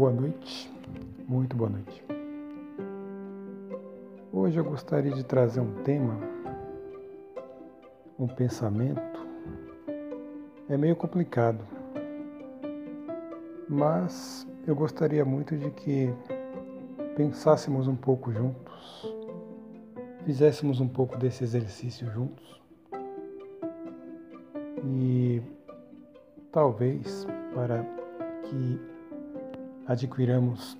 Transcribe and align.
Boa 0.00 0.12
noite, 0.12 0.72
muito 1.28 1.54
boa 1.54 1.68
noite. 1.68 2.02
Hoje 4.32 4.56
eu 4.56 4.64
gostaria 4.64 5.12
de 5.12 5.22
trazer 5.22 5.60
um 5.60 5.74
tema, 5.82 6.18
um 8.18 8.26
pensamento. 8.26 9.20
É 10.70 10.78
meio 10.78 10.96
complicado, 10.96 11.62
mas 13.68 14.48
eu 14.66 14.74
gostaria 14.74 15.22
muito 15.22 15.54
de 15.54 15.70
que 15.70 16.08
pensássemos 17.14 17.86
um 17.86 17.94
pouco 17.94 18.32
juntos, 18.32 19.14
fizéssemos 20.24 20.80
um 20.80 20.88
pouco 20.88 21.18
desse 21.18 21.44
exercício 21.44 22.10
juntos 22.10 22.58
e 24.82 25.42
talvez 26.50 27.26
para 27.54 27.84
que 28.44 28.89
adquiramos 29.90 30.78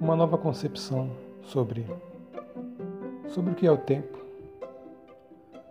uma 0.00 0.16
nova 0.16 0.38
concepção 0.38 1.10
sobre 1.42 1.84
sobre 3.28 3.52
o 3.52 3.54
que 3.54 3.66
é 3.66 3.70
o 3.70 3.76
tempo, 3.76 4.18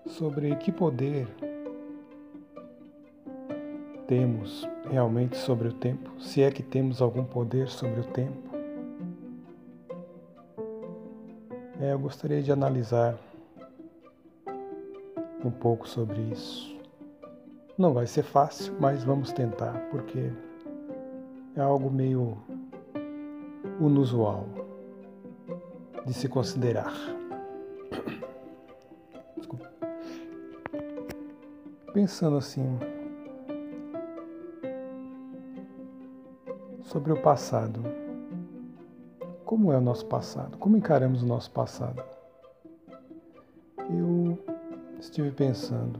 sobre 0.05 0.55
que 0.57 0.71
poder 0.71 1.27
temos 4.05 4.67
realmente 4.91 5.35
sobre 5.37 5.69
o 5.69 5.73
tempo, 5.73 6.21
se 6.21 6.43
é 6.43 6.51
que 6.51 6.61
temos 6.61 7.01
algum 7.01 7.23
poder 7.23 7.67
sobre 7.67 8.01
o 8.01 8.05
tempo. 8.05 8.55
É, 11.81 11.93
eu 11.93 11.99
gostaria 11.99 12.43
de 12.43 12.51
analisar 12.51 13.17
um 15.43 15.49
pouco 15.49 15.89
sobre 15.89 16.21
isso. 16.31 16.77
Não 17.75 17.91
vai 17.91 18.05
ser 18.05 18.21
fácil, 18.21 18.75
mas 18.79 19.03
vamos 19.03 19.31
tentar, 19.31 19.89
porque 19.89 20.31
é 21.55 21.61
algo 21.61 21.89
meio 21.89 22.37
inusual 23.79 24.45
de 26.05 26.13
se 26.13 26.27
considerar. 26.27 26.93
Desculpa. 29.37 29.71
Pensando 31.93 32.37
assim 32.37 32.79
sobre 36.81 37.11
o 37.11 37.21
passado. 37.21 37.81
Como 39.45 39.71
é 39.71 39.77
o 39.77 39.81
nosso 39.81 40.05
passado? 40.07 40.57
Como 40.57 40.75
encaramos 40.75 41.21
o 41.21 41.27
nosso 41.27 41.51
passado? 41.51 42.03
Eu 43.77 44.37
estive 44.99 45.31
pensando 45.31 45.99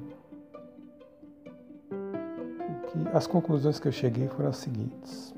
que 2.88 3.08
as 3.16 3.28
conclusões 3.28 3.80
que 3.80 3.88
eu 3.88 3.92
cheguei 3.92 4.28
foram 4.28 4.50
as 4.50 4.58
seguintes. 4.58 5.34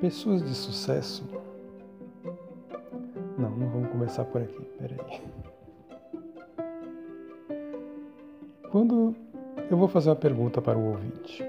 Pessoas 0.00 0.42
de 0.42 0.54
sucesso. 0.54 1.24
Não, 3.36 3.50
não 3.50 3.68
vamos 3.68 3.90
começar 3.90 4.24
por 4.24 4.42
aqui, 4.42 4.62
peraí. 4.78 4.98
Quando 8.70 9.14
eu 9.70 9.76
vou 9.76 9.88
fazer 9.88 10.10
uma 10.10 10.16
pergunta 10.16 10.62
para 10.62 10.78
o 10.78 10.90
ouvinte. 10.90 11.42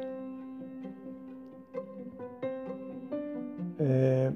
É, 3.80 4.32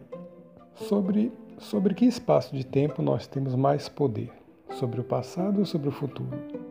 sobre, 0.76 1.32
sobre 1.58 1.94
que 1.94 2.06
espaço 2.06 2.56
de 2.56 2.66
tempo 2.66 3.02
nós 3.02 3.26
temos 3.26 3.56
mais 3.56 3.90
poder? 3.90 4.32
Sobre 4.72 5.02
o 5.02 5.04
passado 5.04 5.60
ou 5.60 5.66
sobre 5.66 5.90
o 5.90 5.92
futuro? 5.92 6.63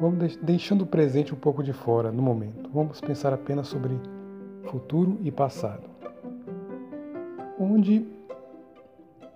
Vamos 0.00 0.36
deixando 0.36 0.82
o 0.82 0.86
presente 0.86 1.34
um 1.34 1.36
pouco 1.36 1.60
de 1.60 1.72
fora 1.72 2.12
no 2.12 2.22
momento. 2.22 2.70
Vamos 2.72 3.00
pensar 3.00 3.32
apenas 3.32 3.66
sobre 3.66 3.98
futuro 4.70 5.18
e 5.24 5.30
passado. 5.32 5.82
Onde, 7.58 8.06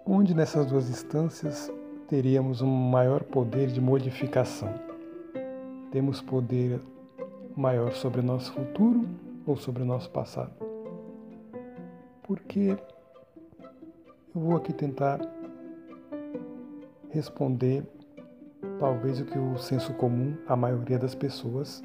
onde 0.07 0.33
nessas 0.35 0.65
duas 0.67 0.89
instâncias 0.89 1.73
teríamos 2.07 2.63
um 2.63 2.69
maior 2.69 3.25
poder 3.25 3.69
de 3.69 3.81
modificação? 3.81 4.73
Temos 5.91 6.23
poder 6.23 6.81
maior 7.57 7.93
sobre 7.93 8.21
o 8.21 8.25
nosso 8.25 8.53
futuro 8.53 9.05
ou 9.45 9.57
sobre 9.57 9.83
o 9.83 9.87
nosso 9.87 10.11
passado? 10.11 10.53
Porque 12.23 12.77
eu 14.33 14.41
vou 14.41 14.57
aqui 14.57 14.73
tentar 14.73 15.21
responder 17.11 17.85
talvez 18.83 19.21
o 19.21 19.25
que 19.25 19.39
o 19.39 19.57
senso 19.59 19.95
comum, 19.95 20.37
a 20.45 20.57
maioria 20.57 20.99
das 20.99 21.15
pessoas, 21.15 21.81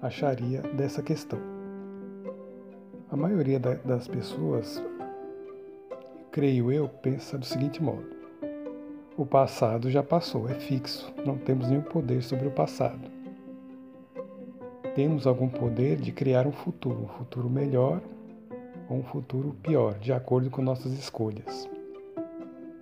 acharia 0.00 0.62
dessa 0.62 1.02
questão. 1.02 1.38
A 3.10 3.14
maioria 3.14 3.60
das 3.60 4.08
pessoas, 4.08 4.82
creio 6.30 6.72
eu, 6.72 6.88
pensa 6.88 7.36
do 7.36 7.44
seguinte 7.44 7.82
modo: 7.82 8.06
o 9.14 9.26
passado 9.26 9.90
já 9.90 10.02
passou, 10.02 10.48
é 10.48 10.54
fixo, 10.54 11.12
não 11.22 11.36
temos 11.36 11.68
nenhum 11.68 11.82
poder 11.82 12.22
sobre 12.22 12.48
o 12.48 12.50
passado. 12.50 13.10
Temos 14.94 15.26
algum 15.26 15.50
poder 15.50 15.96
de 15.96 16.12
criar 16.12 16.46
um 16.46 16.52
futuro, 16.52 17.02
um 17.02 17.08
futuro 17.08 17.50
melhor 17.50 18.00
ou 18.88 18.96
um 18.96 19.02
futuro 19.02 19.54
pior, 19.62 19.98
de 19.98 20.14
acordo 20.14 20.48
com 20.48 20.62
nossas 20.62 20.94
escolhas. 20.94 21.68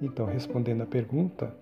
Então, 0.00 0.24
respondendo 0.24 0.82
à 0.82 0.86
pergunta, 0.86 1.52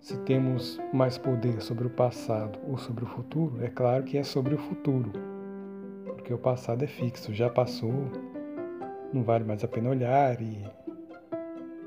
se 0.00 0.16
temos 0.20 0.80
mais 0.92 1.18
poder 1.18 1.60
sobre 1.60 1.86
o 1.86 1.90
passado 1.90 2.58
ou 2.68 2.78
sobre 2.78 3.04
o 3.04 3.06
futuro, 3.06 3.62
é 3.62 3.68
claro 3.68 4.04
que 4.04 4.16
é 4.16 4.22
sobre 4.22 4.54
o 4.54 4.58
futuro, 4.58 5.12
porque 6.06 6.32
o 6.32 6.38
passado 6.38 6.82
é 6.84 6.86
fixo, 6.86 7.32
já 7.34 7.50
passou, 7.50 8.10
não 9.12 9.22
vale 9.22 9.44
mais 9.44 9.64
a 9.64 9.68
pena 9.68 9.90
olhar 9.90 10.40
e 10.40 10.64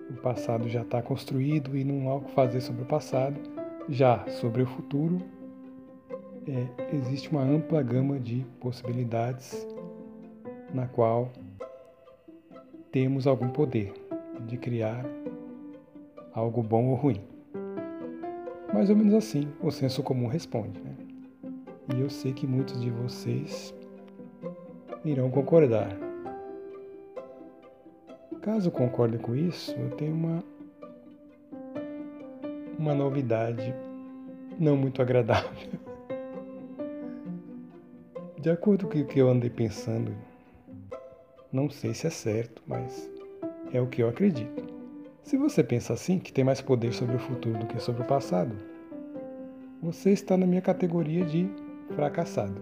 o 0.10 0.22
passado 0.22 0.68
já 0.68 0.82
está 0.82 1.02
construído 1.02 1.78
e 1.78 1.84
não 1.84 2.10
há 2.10 2.16
o 2.16 2.22
que 2.22 2.32
fazer 2.32 2.62
sobre 2.62 2.84
o 2.84 2.86
passado. 2.86 3.40
Já 3.90 4.26
sobre 4.28 4.62
o 4.62 4.68
futuro, 4.68 5.20
é, 6.48 6.96
existe 6.96 7.30
uma 7.32 7.42
ampla 7.42 7.82
gama 7.82 8.20
de 8.20 8.46
possibilidades 8.60 9.68
na 10.74 10.88
qual 10.88 11.32
temos 12.92 13.26
algum 13.26 13.50
poder 13.50 13.94
de 14.48 14.58
criar 14.58 15.06
algo 16.34 16.62
bom 16.62 16.88
ou 16.88 16.96
ruim. 16.96 17.31
Mais 18.74 18.90
ou 18.90 18.96
menos 18.96 19.14
assim 19.14 19.48
o 19.62 19.70
senso 19.70 20.02
comum 20.02 20.28
responde. 20.28 20.80
Né? 20.80 20.96
E 21.96 22.00
eu 22.02 22.10
sei 22.10 22.32
que 22.32 22.48
muitos 22.48 22.80
de 22.80 22.90
vocês 22.90 23.74
irão 25.04 25.30
concordar. 25.30 25.90
Caso 28.42 28.72
concordem 28.72 29.20
com 29.20 29.36
isso, 29.36 29.72
eu 29.74 29.92
tenho 29.92 30.14
uma, 30.14 30.44
uma 32.80 32.96
novidade 32.96 33.74
não 34.58 34.76
muito 34.76 35.02
agradável. 35.02 35.52
De 38.40 38.50
acordo 38.50 38.88
com 38.88 38.98
o 38.98 39.06
que 39.06 39.20
eu 39.20 39.30
andei 39.30 39.52
pensando, 39.52 40.12
não 41.52 41.70
sei 41.70 41.94
se 41.94 42.08
é 42.08 42.10
certo, 42.10 42.64
mas 42.66 43.08
é 43.72 43.80
o 43.80 43.86
que 43.86 44.02
eu 44.02 44.10
acredito. 44.10 44.81
Se 45.24 45.38
você 45.38 45.64
pensa 45.64 45.94
assim, 45.94 46.20
que 46.20 46.34
tem 46.34 46.44
mais 46.44 46.62
poder 46.62 46.94
sobre 46.94 47.16
o 47.16 47.20
futuro 47.20 47.58
do 47.60 47.68
que 47.68 47.80
sobre 47.80 48.02
o 48.02 48.06
passado, 48.06 48.56
você 49.82 50.12
está 50.12 50.36
na 50.36 50.46
minha 50.46 50.62
categoria 50.62 51.24
de 51.26 51.50
fracassado. 51.96 52.62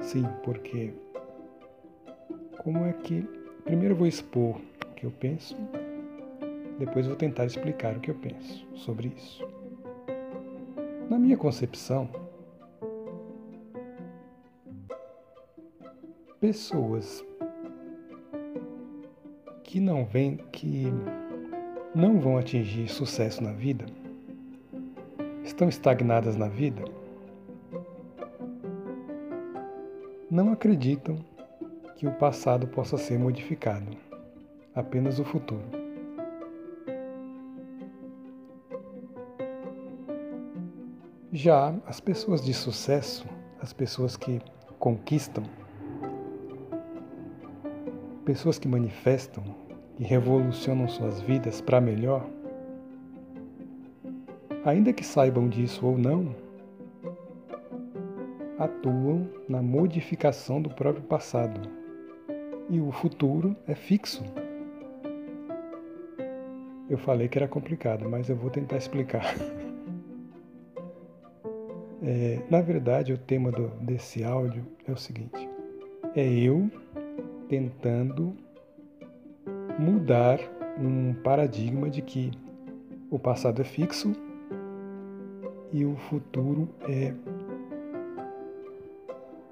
Sim, 0.00 0.24
porque 0.42 0.94
como 2.58 2.84
é 2.84 2.92
que 2.92 3.22
primeiro 3.64 3.94
eu 3.94 3.98
vou 3.98 4.06
expor 4.06 4.56
o 4.56 4.94
que 4.94 5.04
eu 5.04 5.10
penso, 5.10 5.56
depois 6.78 7.06
vou 7.06 7.16
tentar 7.16 7.44
explicar 7.44 7.96
o 7.96 8.00
que 8.00 8.10
eu 8.10 8.14
penso 8.14 8.66
sobre 8.74 9.12
isso. 9.16 9.46
Na 11.10 11.18
minha 11.18 11.36
concepção, 11.36 12.08
pessoas 16.40 17.24
que 19.68 19.80
não 19.80 20.02
vêm, 20.02 20.38
que 20.50 20.90
não 21.94 22.18
vão 22.18 22.38
atingir 22.38 22.88
sucesso 22.88 23.44
na 23.44 23.52
vida, 23.52 23.84
estão 25.44 25.68
estagnadas 25.68 26.36
na 26.36 26.48
vida, 26.48 26.82
não 30.30 30.52
acreditam 30.52 31.18
que 31.98 32.06
o 32.06 32.12
passado 32.12 32.66
possa 32.66 32.96
ser 32.96 33.18
modificado, 33.18 33.94
apenas 34.74 35.18
o 35.18 35.24
futuro. 35.24 35.60
Já 41.30 41.74
as 41.84 42.00
pessoas 42.00 42.42
de 42.42 42.54
sucesso, 42.54 43.26
as 43.60 43.74
pessoas 43.74 44.16
que 44.16 44.40
conquistam, 44.78 45.44
pessoas 48.28 48.58
que 48.58 48.68
manifestam 48.68 49.42
e 49.98 50.04
revolucionam 50.04 50.86
suas 50.86 51.18
vidas 51.18 51.62
para 51.62 51.80
melhor, 51.80 52.28
ainda 54.66 54.92
que 54.92 55.02
saibam 55.02 55.48
disso 55.48 55.86
ou 55.86 55.96
não, 55.96 56.36
atuam 58.58 59.26
na 59.48 59.62
modificação 59.62 60.60
do 60.60 60.68
próprio 60.68 61.04
passado 61.04 61.70
e 62.68 62.78
o 62.78 62.92
futuro 62.92 63.56
é 63.66 63.74
fixo. 63.74 64.22
Eu 66.90 66.98
falei 66.98 67.28
que 67.28 67.38
era 67.38 67.48
complicado, 67.48 68.06
mas 68.10 68.28
eu 68.28 68.36
vou 68.36 68.50
tentar 68.50 68.76
explicar. 68.76 69.24
É, 72.00 72.38
na 72.48 72.60
verdade, 72.60 73.12
o 73.12 73.18
tema 73.18 73.50
do, 73.50 73.70
desse 73.80 74.22
áudio 74.22 74.64
é 74.86 74.92
o 74.92 74.96
seguinte: 74.96 75.48
é 76.14 76.24
eu 76.24 76.70
tentando 77.48 78.36
mudar 79.78 80.38
um 80.78 81.14
paradigma 81.14 81.88
de 81.88 82.02
que 82.02 82.30
o 83.10 83.18
passado 83.18 83.62
é 83.62 83.64
fixo 83.64 84.12
e 85.72 85.84
o 85.84 85.96
futuro 85.96 86.68
é 86.88 87.14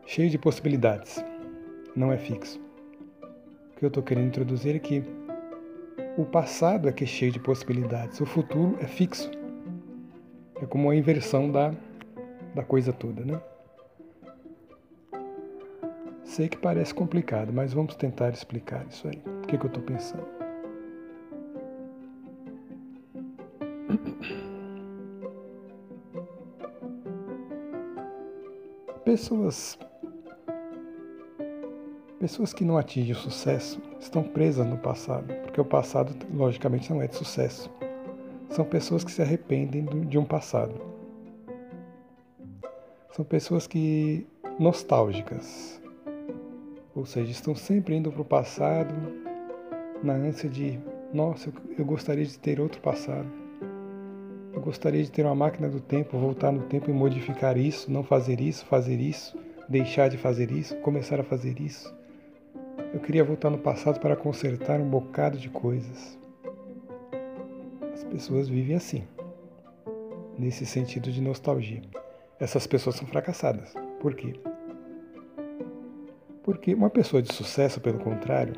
cheio 0.06 0.30
de 0.30 0.38
possibilidades, 0.38 1.24
não 1.94 2.12
é 2.12 2.18
fixo. 2.18 2.60
O 3.72 3.78
que 3.78 3.84
eu 3.84 3.88
estou 3.88 4.02
querendo 4.02 4.28
introduzir 4.28 4.76
é 4.76 4.78
que 4.78 5.02
o 6.16 6.24
passado 6.24 6.88
é 6.88 6.92
que 6.92 7.04
é 7.04 7.06
cheio 7.06 7.32
de 7.32 7.38
possibilidades, 7.38 8.20
o 8.20 8.26
futuro 8.26 8.76
é 8.80 8.86
fixo. 8.86 9.30
É 10.60 10.64
como 10.64 10.90
a 10.90 10.96
inversão 10.96 11.50
da, 11.50 11.74
da 12.54 12.62
coisa 12.62 12.92
toda, 12.92 13.24
né? 13.24 13.40
Sei 16.36 16.50
que 16.50 16.58
parece 16.58 16.92
complicado, 16.92 17.50
mas 17.50 17.72
vamos 17.72 17.94
tentar 17.94 18.28
explicar 18.28 18.84
isso 18.90 19.08
aí. 19.08 19.22
O 19.42 19.46
que, 19.46 19.56
que 19.56 19.64
eu 19.64 19.68
estou 19.68 19.82
pensando? 19.82 20.22
Pessoas 29.02 29.78
Pessoas 32.20 32.52
que 32.52 32.66
não 32.66 32.76
atingem 32.76 33.14
o 33.14 33.18
sucesso 33.18 33.80
estão 33.98 34.22
presas 34.22 34.66
no 34.66 34.76
passado, 34.76 35.32
porque 35.36 35.58
o 35.58 35.64
passado, 35.64 36.14
logicamente, 36.34 36.92
não 36.92 37.00
é 37.00 37.06
de 37.06 37.16
sucesso. 37.16 37.70
São 38.50 38.66
pessoas 38.66 39.02
que 39.02 39.10
se 39.10 39.22
arrependem 39.22 39.86
de 40.04 40.18
um 40.18 40.24
passado. 40.26 40.74
São 43.12 43.24
pessoas 43.24 43.66
que 43.66 44.26
nostálgicas, 44.58 45.80
ou 46.96 47.04
seja, 47.04 47.30
estão 47.30 47.54
sempre 47.54 47.94
indo 47.94 48.10
para 48.10 48.22
o 48.22 48.24
passado 48.24 48.94
na 50.02 50.14
ânsia 50.14 50.48
de, 50.48 50.80
nossa, 51.12 51.52
eu 51.78 51.84
gostaria 51.84 52.24
de 52.24 52.38
ter 52.38 52.58
outro 52.58 52.80
passado. 52.80 53.30
Eu 54.54 54.62
gostaria 54.62 55.04
de 55.04 55.10
ter 55.10 55.22
uma 55.22 55.34
máquina 55.34 55.68
do 55.68 55.78
tempo, 55.78 56.18
voltar 56.18 56.50
no 56.50 56.62
tempo 56.62 56.88
e 56.88 56.94
modificar 56.94 57.58
isso, 57.58 57.92
não 57.92 58.02
fazer 58.02 58.40
isso, 58.40 58.64
fazer 58.64 58.98
isso, 58.98 59.38
deixar 59.68 60.08
de 60.08 60.16
fazer 60.16 60.50
isso, 60.50 60.74
começar 60.76 61.20
a 61.20 61.22
fazer 61.22 61.60
isso. 61.60 61.94
Eu 62.94 63.00
queria 63.00 63.22
voltar 63.22 63.50
no 63.50 63.58
passado 63.58 64.00
para 64.00 64.16
consertar 64.16 64.80
um 64.80 64.88
bocado 64.88 65.36
de 65.36 65.50
coisas. 65.50 66.18
As 67.92 68.04
pessoas 68.04 68.48
vivem 68.48 68.74
assim, 68.74 69.04
nesse 70.38 70.64
sentido 70.64 71.12
de 71.12 71.20
nostalgia. 71.20 71.82
Essas 72.40 72.66
pessoas 72.66 72.96
são 72.96 73.06
fracassadas. 73.06 73.74
Por 74.00 74.14
quê? 74.14 74.34
Porque 76.46 76.72
uma 76.72 76.88
pessoa 76.88 77.20
de 77.20 77.34
sucesso, 77.34 77.78
pelo 77.80 77.98
contrário, 77.98 78.54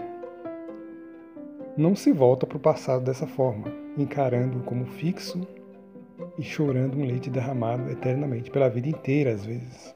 não 1.76 1.96
se 1.96 2.12
volta 2.12 2.46
para 2.46 2.58
o 2.58 2.60
passado 2.60 3.04
dessa 3.04 3.26
forma, 3.26 3.66
encarando 3.96 4.60
como 4.60 4.86
fixo 4.86 5.40
e 6.38 6.42
chorando 6.42 6.96
um 6.96 7.04
leite 7.04 7.30
derramado 7.30 7.90
eternamente, 7.90 8.50
pela 8.50 8.68
vida 8.68 8.88
inteira 8.88 9.32
às 9.32 9.44
vezes. 9.44 9.92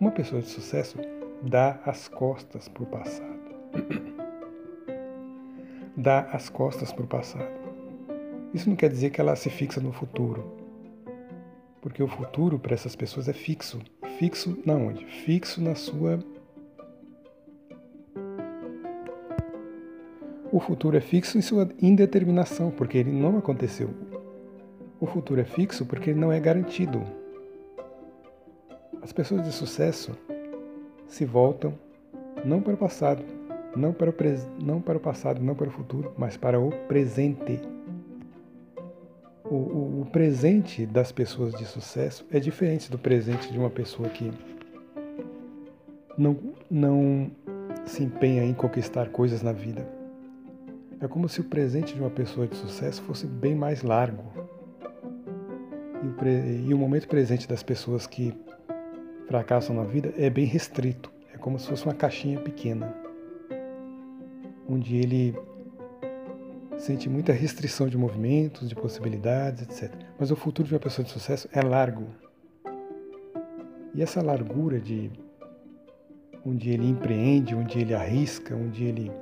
Uma 0.00 0.10
pessoa 0.10 0.40
de 0.40 0.48
sucesso 0.48 0.96
dá 1.42 1.78
as 1.84 2.08
costas 2.08 2.68
para 2.68 2.82
o 2.82 2.86
passado 2.86 3.42
dá 5.96 6.20
as 6.32 6.48
costas 6.48 6.92
para 6.92 7.04
o 7.04 7.08
passado. 7.08 7.62
Isso 8.54 8.68
não 8.68 8.76
quer 8.76 8.90
dizer 8.90 9.10
que 9.10 9.20
ela 9.20 9.36
se 9.36 9.50
fixa 9.50 9.80
no 9.80 9.92
futuro, 9.92 10.44
porque 11.80 12.02
o 12.02 12.08
futuro 12.08 12.58
para 12.58 12.74
essas 12.74 12.94
pessoas 12.94 13.28
é 13.28 13.32
fixo. 13.32 13.80
Fixo 14.18 14.58
na 14.64 14.74
onde? 14.74 15.04
Fixo 15.04 15.60
na 15.60 15.74
sua. 15.74 16.18
O 20.52 20.60
futuro 20.60 20.98
é 20.98 21.00
fixo 21.00 21.38
em 21.38 21.40
sua 21.40 21.66
indeterminação, 21.80 22.70
porque 22.70 22.98
ele 22.98 23.10
não 23.10 23.38
aconteceu. 23.38 23.88
O 25.00 25.06
futuro 25.06 25.40
é 25.40 25.44
fixo 25.44 25.86
porque 25.86 26.10
ele 26.10 26.20
não 26.20 26.30
é 26.30 26.38
garantido. 26.38 27.02
As 29.00 29.14
pessoas 29.14 29.42
de 29.44 29.50
sucesso 29.50 30.12
se 31.06 31.24
voltam 31.24 31.72
não 32.44 32.60
para 32.60 32.74
o 32.74 32.76
passado, 32.76 33.24
não 33.74 33.94
para 33.94 34.10
o, 34.10 34.14
não 34.62 34.78
para 34.78 34.98
o 34.98 35.00
passado, 35.00 35.42
não 35.42 35.54
para 35.54 35.68
o 35.68 35.72
futuro, 35.72 36.12
mas 36.18 36.36
para 36.36 36.60
o 36.60 36.70
presente. 36.86 37.58
O, 39.42 39.54
o, 39.54 40.00
o 40.02 40.06
presente 40.12 40.84
das 40.84 41.10
pessoas 41.10 41.54
de 41.54 41.64
sucesso 41.64 42.26
é 42.30 42.38
diferente 42.38 42.90
do 42.90 42.98
presente 42.98 43.50
de 43.50 43.58
uma 43.58 43.70
pessoa 43.70 44.06
que 44.10 44.30
não, 46.18 46.36
não 46.70 47.30
se 47.86 48.02
empenha 48.02 48.44
em 48.44 48.52
conquistar 48.52 49.08
coisas 49.08 49.42
na 49.42 49.52
vida. 49.52 50.01
É 51.02 51.08
como 51.08 51.28
se 51.28 51.40
o 51.40 51.44
presente 51.44 51.94
de 51.94 52.00
uma 52.00 52.10
pessoa 52.10 52.46
de 52.46 52.56
sucesso 52.56 53.02
fosse 53.02 53.26
bem 53.26 53.56
mais 53.56 53.82
largo. 53.82 54.22
E 56.02 56.06
o, 56.06 56.12
pre, 56.12 56.62
e 56.64 56.72
o 56.72 56.78
momento 56.78 57.08
presente 57.08 57.48
das 57.48 57.62
pessoas 57.62 58.06
que 58.06 58.32
fracassam 59.26 59.74
na 59.74 59.82
vida 59.82 60.14
é 60.16 60.30
bem 60.30 60.44
restrito. 60.44 61.12
É 61.34 61.36
como 61.36 61.58
se 61.58 61.66
fosse 61.68 61.84
uma 61.84 61.94
caixinha 61.94 62.40
pequena 62.40 62.94
onde 64.68 64.96
ele 64.96 65.34
sente 66.78 67.08
muita 67.08 67.32
restrição 67.32 67.88
de 67.88 67.98
movimentos, 67.98 68.68
de 68.68 68.74
possibilidades, 68.74 69.62
etc. 69.62 69.92
Mas 70.18 70.30
o 70.30 70.36
futuro 70.36 70.68
de 70.68 70.74
uma 70.74 70.80
pessoa 70.80 71.04
de 71.04 71.10
sucesso 71.10 71.48
é 71.52 71.60
largo. 71.60 72.06
E 73.94 74.02
essa 74.02 74.22
largura 74.22 74.80
de 74.80 75.10
onde 76.44 76.70
ele 76.70 76.88
empreende, 76.88 77.54
onde 77.54 77.80
ele 77.80 77.94
arrisca, 77.94 78.54
onde 78.54 78.84
ele 78.84 79.12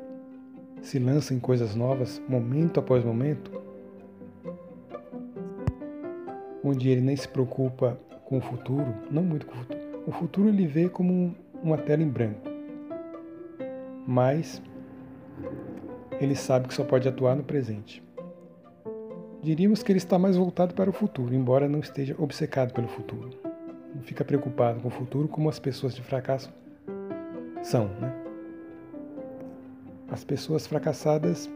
se 0.83 0.99
lança 0.99 1.35
em 1.35 1.39
coisas 1.39 1.75
novas, 1.75 2.21
momento 2.29 2.81
após 2.81 3.05
momento, 3.05 3.51
onde 6.65 6.89
ele 6.89 7.01
nem 7.01 7.17
se 7.17 7.29
preocupa 7.29 7.99
com 8.25 8.39
o 8.39 8.41
futuro, 8.41 8.95
não 9.11 9.23
muito 9.23 9.47
com 9.47 9.53
o 9.53 9.57
futuro. 9.57 9.81
O 10.07 10.13
futuro 10.13 10.49
ele 10.49 10.67
vê 10.67 10.89
como 10.89 11.35
uma 11.63 11.77
tela 11.77 12.03
em 12.03 12.09
branco. 12.09 12.49
Mas 14.07 14.63
ele 16.21 16.35
sabe 16.35 16.69
que 16.69 16.75
só 16.75 16.85
pode 16.85 17.09
atuar 17.09 17.37
no 17.37 17.43
presente. 17.43 18.03
Diríamos 19.43 19.83
que 19.83 19.91
ele 19.91 19.99
está 19.99 20.19
mais 20.19 20.37
voltado 20.37 20.75
para 20.75 20.91
o 20.91 20.93
futuro, 20.93 21.35
embora 21.35 21.69
não 21.69 21.81
esteja 21.81 22.15
obcecado 22.19 22.73
pelo 22.75 22.89
futuro. 22.89 23.31
Não 23.95 24.03
fica 24.03 24.25
preocupado 24.25 24.81
com 24.81 24.89
o 24.89 24.91
futuro 24.91 25.29
como 25.29 25.49
as 25.49 25.59
pessoas 25.59 25.95
de 25.95 26.03
fracasso 26.03 26.53
são. 27.63 27.89
Né? 28.01 28.20
As 30.11 30.25
pessoas 30.25 30.67
fracassadas 30.67 31.49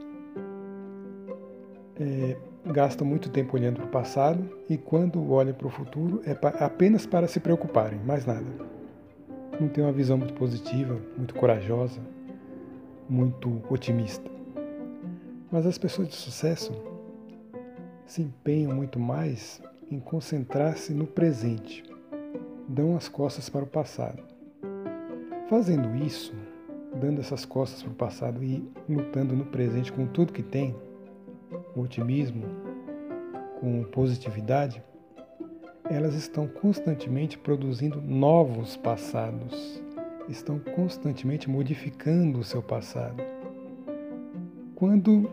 é, 1.97 2.37
gastam 2.67 3.07
muito 3.07 3.29
tempo 3.31 3.57
olhando 3.57 3.77
para 3.77 3.87
o 3.87 3.91
passado 3.91 4.49
e 4.69 4.77
quando 4.77 5.33
olham 5.33 5.55
para 5.55 5.67
o 5.67 5.71
futuro 5.71 6.23
é 6.25 6.37
apenas 6.65 7.05
para 7.05 7.27
se 7.27 7.41
preocuparem, 7.41 7.99
mais 8.01 8.25
nada. 8.25 8.47
Não 9.61 9.69
tem 9.69 9.83
uma 9.83 9.93
visão 9.93 10.17
muito 10.17 10.35
positiva, 10.35 10.99
muito 11.17 11.35
corajosa, 11.35 12.01
muito 13.09 13.63
otimista. 13.69 14.31
Mas 15.51 15.67
as 15.67 15.79
pessoas 15.79 16.09
de 16.09 16.15
sucesso 16.15 16.73
se 18.07 18.23
empenham 18.23 18.75
muito 18.75 18.99
mais 18.99 19.63
em 19.91 20.01
concentrar-se 20.01 20.93
no 20.93 21.07
presente, 21.07 21.85
dão 22.69 22.97
as 22.97 23.09
costas 23.09 23.49
para 23.49 23.65
o 23.65 23.67
passado. 23.67 24.23
Fazendo 25.49 25.95
isso, 25.97 26.35
dando 27.01 27.21
essas 27.21 27.45
costas 27.45 27.83
para 27.83 27.93
o 27.93 27.95
passado 27.95 28.43
e 28.43 28.67
lutando 28.89 29.35
no 29.35 29.45
presente 29.45 29.93
com 29.93 30.07
tudo 30.07 30.33
que 30.33 30.43
tem, 30.43 30.75
com 31.73 31.81
otimismo, 31.81 32.45
com 33.61 33.83
positividade, 33.85 34.83
elas 35.91 36.15
estão 36.15 36.47
constantemente 36.47 37.37
produzindo 37.37 38.01
novos 38.01 38.77
passados, 38.77 39.83
estão 40.29 40.59
constantemente 40.59 41.49
modificando 41.49 42.39
o 42.39 42.45
seu 42.45 42.63
passado. 42.63 43.23
Quando, 44.75 45.31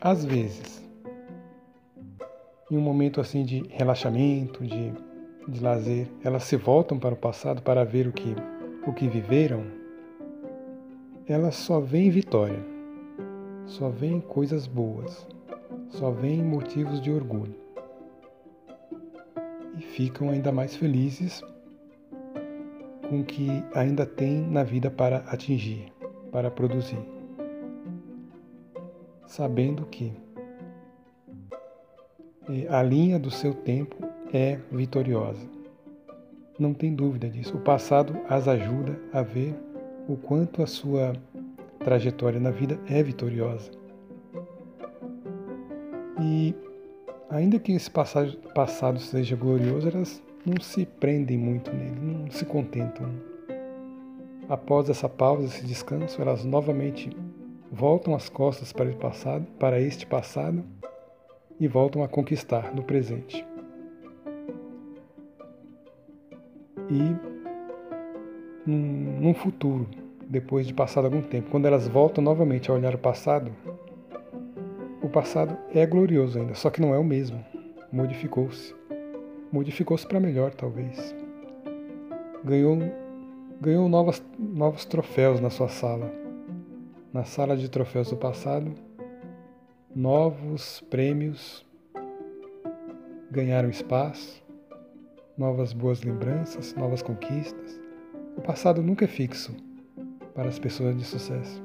às 0.00 0.24
vezes, 0.24 0.84
em 2.70 2.76
um 2.76 2.80
momento 2.80 3.20
assim 3.20 3.44
de 3.44 3.62
relaxamento, 3.70 4.64
de, 4.64 4.92
de 5.48 5.60
lazer, 5.60 6.08
elas 6.22 6.44
se 6.44 6.56
voltam 6.56 6.98
para 6.98 7.14
o 7.14 7.16
passado 7.16 7.62
para 7.62 7.84
ver 7.84 8.06
o 8.06 8.12
que, 8.12 8.34
o 8.86 8.92
que 8.92 9.08
viveram, 9.08 9.64
elas 11.26 11.54
só 11.54 11.80
veem 11.80 12.10
vitória, 12.10 12.62
só 13.64 13.88
veem 13.88 14.20
coisas 14.20 14.66
boas, 14.66 15.26
só 15.88 16.10
veem 16.10 16.44
motivos 16.44 17.00
de 17.00 17.10
orgulho. 17.10 17.54
E 19.78 19.80
ficam 19.80 20.28
ainda 20.28 20.52
mais 20.52 20.76
felizes 20.76 21.42
com 23.08 23.20
o 23.20 23.24
que 23.24 23.48
ainda 23.74 24.04
tem 24.04 24.40
na 24.42 24.62
vida 24.62 24.90
para 24.90 25.18
atingir, 25.26 25.92
para 26.30 26.50
produzir. 26.50 26.98
Sabendo 29.26 29.86
que 29.86 30.12
eh, 32.48 32.66
a 32.68 32.82
linha 32.82 33.18
do 33.18 33.30
seu 33.30 33.54
tempo 33.54 33.96
é 34.32 34.60
vitoriosa. 34.70 35.48
Não 36.58 36.74
tem 36.74 36.94
dúvida 36.94 37.28
disso. 37.28 37.56
O 37.56 37.60
passado 37.60 38.14
as 38.28 38.46
ajuda 38.46 39.00
a 39.12 39.22
ver 39.22 39.56
o 40.08 40.16
quanto 40.16 40.62
a 40.62 40.66
sua 40.66 41.12
trajetória 41.78 42.40
na 42.40 42.50
vida 42.50 42.78
é 42.88 43.02
vitoriosa. 43.02 43.70
E 46.20 46.54
ainda 47.30 47.58
que 47.58 47.72
esse 47.72 47.90
passado 47.90 48.98
seja 48.98 49.36
glorioso, 49.36 49.88
elas 49.88 50.22
não 50.44 50.60
se 50.60 50.84
prendem 50.86 51.38
muito 51.38 51.72
nele, 51.72 51.98
não 52.00 52.30
se 52.30 52.44
contentam. 52.44 53.08
Após 54.48 54.88
essa 54.90 55.08
pausa, 55.08 55.46
esse 55.46 55.64
descanso, 55.64 56.20
elas 56.20 56.44
novamente 56.44 57.10
voltam 57.72 58.14
as 58.14 58.28
costas 58.28 58.72
para, 58.72 58.92
passado, 58.92 59.46
para 59.58 59.80
este 59.80 60.06
passado 60.06 60.62
e 61.58 61.66
voltam 61.66 62.02
a 62.02 62.08
conquistar 62.08 62.74
no 62.74 62.82
presente. 62.82 63.44
E 66.90 67.33
num, 68.66 69.20
num 69.20 69.34
futuro, 69.34 69.86
depois 70.28 70.66
de 70.66 70.74
passado 70.74 71.04
algum 71.04 71.22
tempo, 71.22 71.50
quando 71.50 71.66
elas 71.66 71.86
voltam 71.86 72.22
novamente 72.22 72.70
a 72.70 72.74
olhar 72.74 72.94
o 72.94 72.98
passado, 72.98 73.52
o 75.02 75.08
passado 75.08 75.56
é 75.74 75.86
glorioso 75.86 76.38
ainda, 76.38 76.54
só 76.54 76.70
que 76.70 76.80
não 76.80 76.94
é 76.94 76.98
o 76.98 77.04
mesmo. 77.04 77.44
Modificou-se 77.92 78.74
modificou-se 79.54 80.04
para 80.04 80.18
melhor, 80.18 80.52
talvez. 80.52 81.14
Ganhou, 82.44 82.76
ganhou 83.60 83.88
novas, 83.88 84.20
novos 84.36 84.84
troféus 84.84 85.38
na 85.38 85.48
sua 85.48 85.68
sala. 85.68 86.12
Na 87.12 87.22
sala 87.22 87.56
de 87.56 87.68
troféus 87.68 88.10
do 88.10 88.16
passado, 88.16 88.74
novos 89.94 90.80
prêmios 90.90 91.64
ganharam 93.30 93.68
espaço, 93.68 94.42
novas 95.38 95.72
boas 95.72 96.02
lembranças, 96.02 96.74
novas 96.74 97.00
conquistas. 97.00 97.83
O 98.36 98.40
passado 98.40 98.82
nunca 98.82 99.04
é 99.04 99.08
fixo 99.08 99.54
para 100.34 100.48
as 100.48 100.58
pessoas 100.58 100.96
de 100.96 101.04
sucesso, 101.04 101.62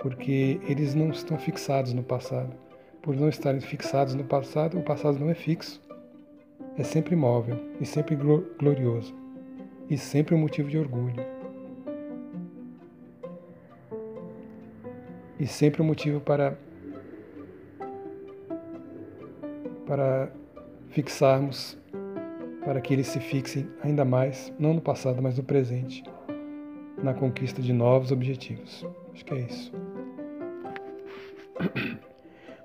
porque 0.00 0.60
eles 0.68 0.94
não 0.94 1.10
estão 1.10 1.38
fixados 1.38 1.92
no 1.92 2.02
passado. 2.02 2.54
Por 3.02 3.14
não 3.16 3.28
estarem 3.28 3.60
fixados 3.60 4.14
no 4.14 4.24
passado, 4.24 4.78
o 4.78 4.82
passado 4.82 5.18
não 5.18 5.30
é 5.30 5.34
fixo 5.34 5.80
é 6.78 6.84
sempre 6.84 7.16
móvel 7.16 7.58
e 7.80 7.84
sempre 7.84 8.16
glorioso, 8.16 9.12
e 9.90 9.98
sempre 9.98 10.32
um 10.32 10.38
motivo 10.38 10.70
de 10.70 10.78
orgulho. 10.78 11.26
E 15.40 15.46
sempre 15.46 15.82
um 15.82 15.84
motivo 15.84 16.20
para 16.20 16.56
para 19.86 20.30
fixarmos, 20.90 21.76
para 22.68 22.82
que 22.82 22.92
eles 22.92 23.06
se 23.06 23.18
fixem 23.18 23.66
ainda 23.82 24.04
mais, 24.04 24.52
não 24.58 24.74
no 24.74 24.80
passado, 24.82 25.22
mas 25.22 25.38
no 25.38 25.42
presente, 25.42 26.04
na 27.02 27.14
conquista 27.14 27.62
de 27.62 27.72
novos 27.72 28.12
objetivos. 28.12 28.86
Acho 29.10 29.24
que 29.24 29.32
é 29.32 29.38
isso. 29.38 29.72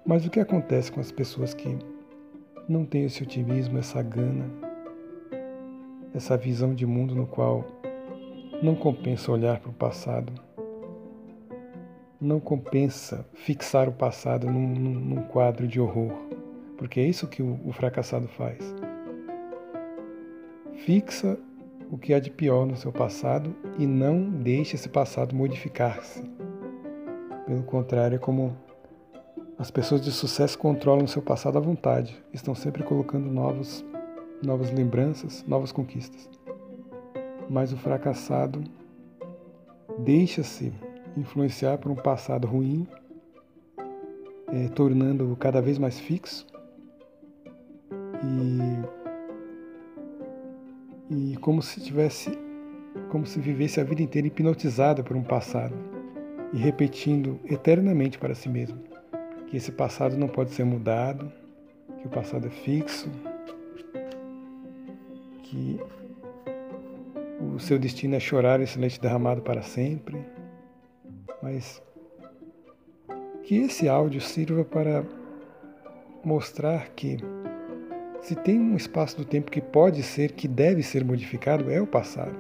Mas 0.06 0.26
o 0.26 0.30
que 0.30 0.42
acontece 0.42 0.92
com 0.92 1.00
as 1.00 1.10
pessoas 1.10 1.54
que 1.54 1.78
não 2.68 2.84
tem 2.84 3.06
esse 3.06 3.24
otimismo, 3.24 3.80
essa 3.80 4.04
gana, 4.04 4.52
essa 6.14 6.36
visão 6.36 6.76
de 6.76 6.86
mundo 6.86 7.16
no 7.16 7.26
qual 7.26 7.64
não 8.62 8.76
compensa 8.76 9.32
olhar 9.32 9.62
para 9.62 9.70
o 9.70 9.74
passado, 9.74 10.34
não 12.20 12.42
compensa 12.42 13.26
fixar 13.34 13.88
o 13.88 13.94
passado 13.94 14.48
num, 14.48 14.68
num, 14.68 15.00
num 15.00 15.24
quadro 15.24 15.66
de 15.66 15.80
horror, 15.80 16.12
porque 16.78 17.00
é 17.00 17.06
isso 17.06 17.26
que 17.26 17.42
o, 17.42 17.58
o 17.64 17.72
fracassado 17.72 18.28
faz. 18.28 18.76
Fixa 20.86 21.40
o 21.90 21.98
que 21.98 22.14
há 22.14 22.20
de 22.20 22.30
pior 22.30 22.66
no 22.66 22.76
seu 22.76 22.92
passado 22.92 23.56
e 23.80 23.88
não 23.88 24.30
deixe 24.30 24.76
esse 24.76 24.90
passado 24.90 25.34
modificar-se. 25.34 26.22
Pelo 27.46 27.64
contrário, 27.64 28.18
é 28.18 28.20
como 28.20 28.54
as 29.58 29.72
pessoas 29.72 30.02
de 30.02 30.12
sucesso 30.12 30.60
controlam 30.60 31.08
seu 31.08 31.22
passado 31.22 31.58
à 31.58 31.62
vontade, 31.62 32.22
estão 32.34 32.54
sempre 32.54 32.84
colocando 32.84 33.32
novos, 33.32 33.86
novas 34.44 34.74
lembranças, 34.74 35.46
novas 35.48 35.72
conquistas. 35.72 36.30
Mas 37.50 37.72
o 37.72 37.78
fracassado 37.78 38.62
deixa-se 40.00 40.74
influenciar 41.16 41.78
por 41.78 41.94
um 41.94 41.96
passado 41.96 42.46
ruim, 42.46 42.86
é, 44.48 44.68
tornando-o 44.68 45.34
cada 45.38 45.62
vez 45.62 45.78
mais 45.78 45.98
fixo 45.98 46.46
e, 48.22 49.03
e 51.14 51.38
como 51.38 51.62
se 51.62 51.80
tivesse, 51.80 52.32
como 53.10 53.26
se 53.26 53.40
vivesse 53.40 53.80
a 53.80 53.84
vida 53.84 54.02
inteira 54.02 54.28
hipnotizada 54.28 55.04
por 55.04 55.16
um 55.16 55.24
passado 55.24 55.76
e 56.52 56.58
repetindo 56.58 57.40
eternamente 57.46 58.18
para 58.18 58.34
si 58.34 58.50
mesmo 58.50 58.82
que 59.48 59.58
esse 59.58 59.72
passado 59.72 60.18
não 60.18 60.28
pode 60.28 60.50
ser 60.50 60.64
mudado, 60.64 61.32
que 62.00 62.08
o 62.08 62.10
passado 62.10 62.48
é 62.48 62.50
fixo, 62.50 63.08
que 65.44 65.80
o 67.40 67.60
seu 67.60 67.78
destino 67.78 68.16
é 68.16 68.20
chorar 68.20 68.60
esse 68.62 68.80
leite 68.80 69.00
derramado 69.00 69.44
para 69.44 69.62
sempre, 69.62 70.26
mas 71.40 71.84
que 73.44 73.58
esse 73.58 73.88
áudio 73.88 74.22
sirva 74.22 74.66
para 74.66 75.06
mostrar 76.24 76.90
que 76.96 77.18
se 78.24 78.36
tem 78.36 78.58
um 78.58 78.78
espaço 78.78 79.18
do 79.18 79.26
tempo 79.26 79.52
que 79.52 79.60
pode 79.60 80.02
ser, 80.02 80.32
que 80.32 80.48
deve 80.48 80.82
ser 80.82 81.04
modificado, 81.04 81.70
é 81.70 81.82
o 81.82 81.86
passado. 81.86 82.34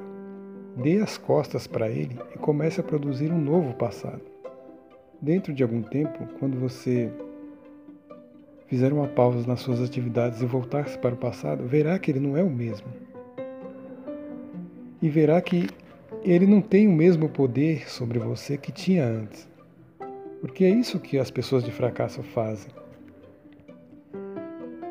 Dê 0.81 0.99
as 0.99 1.17
costas 1.17 1.67
para 1.67 1.89
ele 1.89 2.17
e 2.33 2.37
comece 2.37 2.79
a 2.79 2.83
produzir 2.83 3.29
um 3.31 3.39
novo 3.39 3.73
passado. 3.73 4.21
Dentro 5.21 5.53
de 5.53 5.61
algum 5.61 5.81
tempo, 5.81 6.25
quando 6.39 6.57
você 6.57 7.11
fizer 8.67 8.93
uma 8.93 9.09
pausa 9.09 9.45
nas 9.45 9.59
suas 9.59 9.81
atividades 9.81 10.41
e 10.41 10.45
voltar-se 10.45 10.97
para 10.97 11.15
o 11.15 11.17
passado, 11.17 11.67
verá 11.67 11.99
que 11.99 12.11
ele 12.11 12.21
não 12.21 12.37
é 12.37 12.41
o 12.41 12.49
mesmo. 12.49 12.87
E 15.01 15.09
verá 15.09 15.41
que 15.41 15.67
ele 16.23 16.47
não 16.47 16.61
tem 16.61 16.87
o 16.87 16.93
mesmo 16.93 17.27
poder 17.27 17.89
sobre 17.89 18.19
você 18.19 18.57
que 18.57 18.71
tinha 18.71 19.05
antes. 19.05 19.49
Porque 20.39 20.63
é 20.63 20.69
isso 20.69 20.97
que 20.97 21.17
as 21.17 21.29
pessoas 21.29 21.61
de 21.61 21.71
fracasso 21.71 22.23
fazem. 22.23 22.72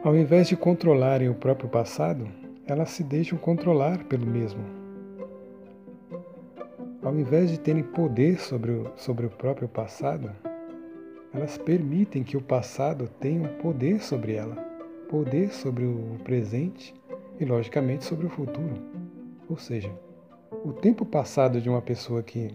Ao 0.04 0.16
invés 0.16 0.49
de 0.49 0.56
controlarem 0.56 1.28
o 1.28 1.35
próprio 1.35 1.68
passado, 1.68 2.28
elas 2.66 2.90
se 2.90 3.02
deixam 3.02 3.38
controlar 3.38 4.04
pelo 4.04 4.26
mesmo 4.26 4.82
ao 7.02 7.18
invés 7.18 7.50
de 7.50 7.59
terem 7.59 7.82
poder 7.82 8.38
sobre 8.38 8.71
o, 8.71 8.92
sobre 8.97 9.26
o 9.26 9.30
próprio 9.30 9.68
passado, 9.68 10.30
elas 11.35 11.59
permitem 11.59 12.23
que 12.23 12.37
o 12.37 12.40
passado 12.40 13.09
tenha 13.21 13.42
um 13.42 13.59
poder 13.59 14.00
sobre 14.00 14.35
ela, 14.35 14.54
poder 15.09 15.52
sobre 15.52 15.85
o 15.85 16.16
presente 16.23 16.94
e, 17.40 17.44
logicamente, 17.44 18.04
sobre 18.04 18.26
o 18.26 18.30
futuro. 18.30 18.75
Ou 19.49 19.56
seja, 19.56 19.90
o 20.64 20.73
tempo 20.73 21.04
passado 21.04 21.61
de 21.61 21.68
uma 21.68 21.82
pessoa 21.82 22.23
que 22.23 22.54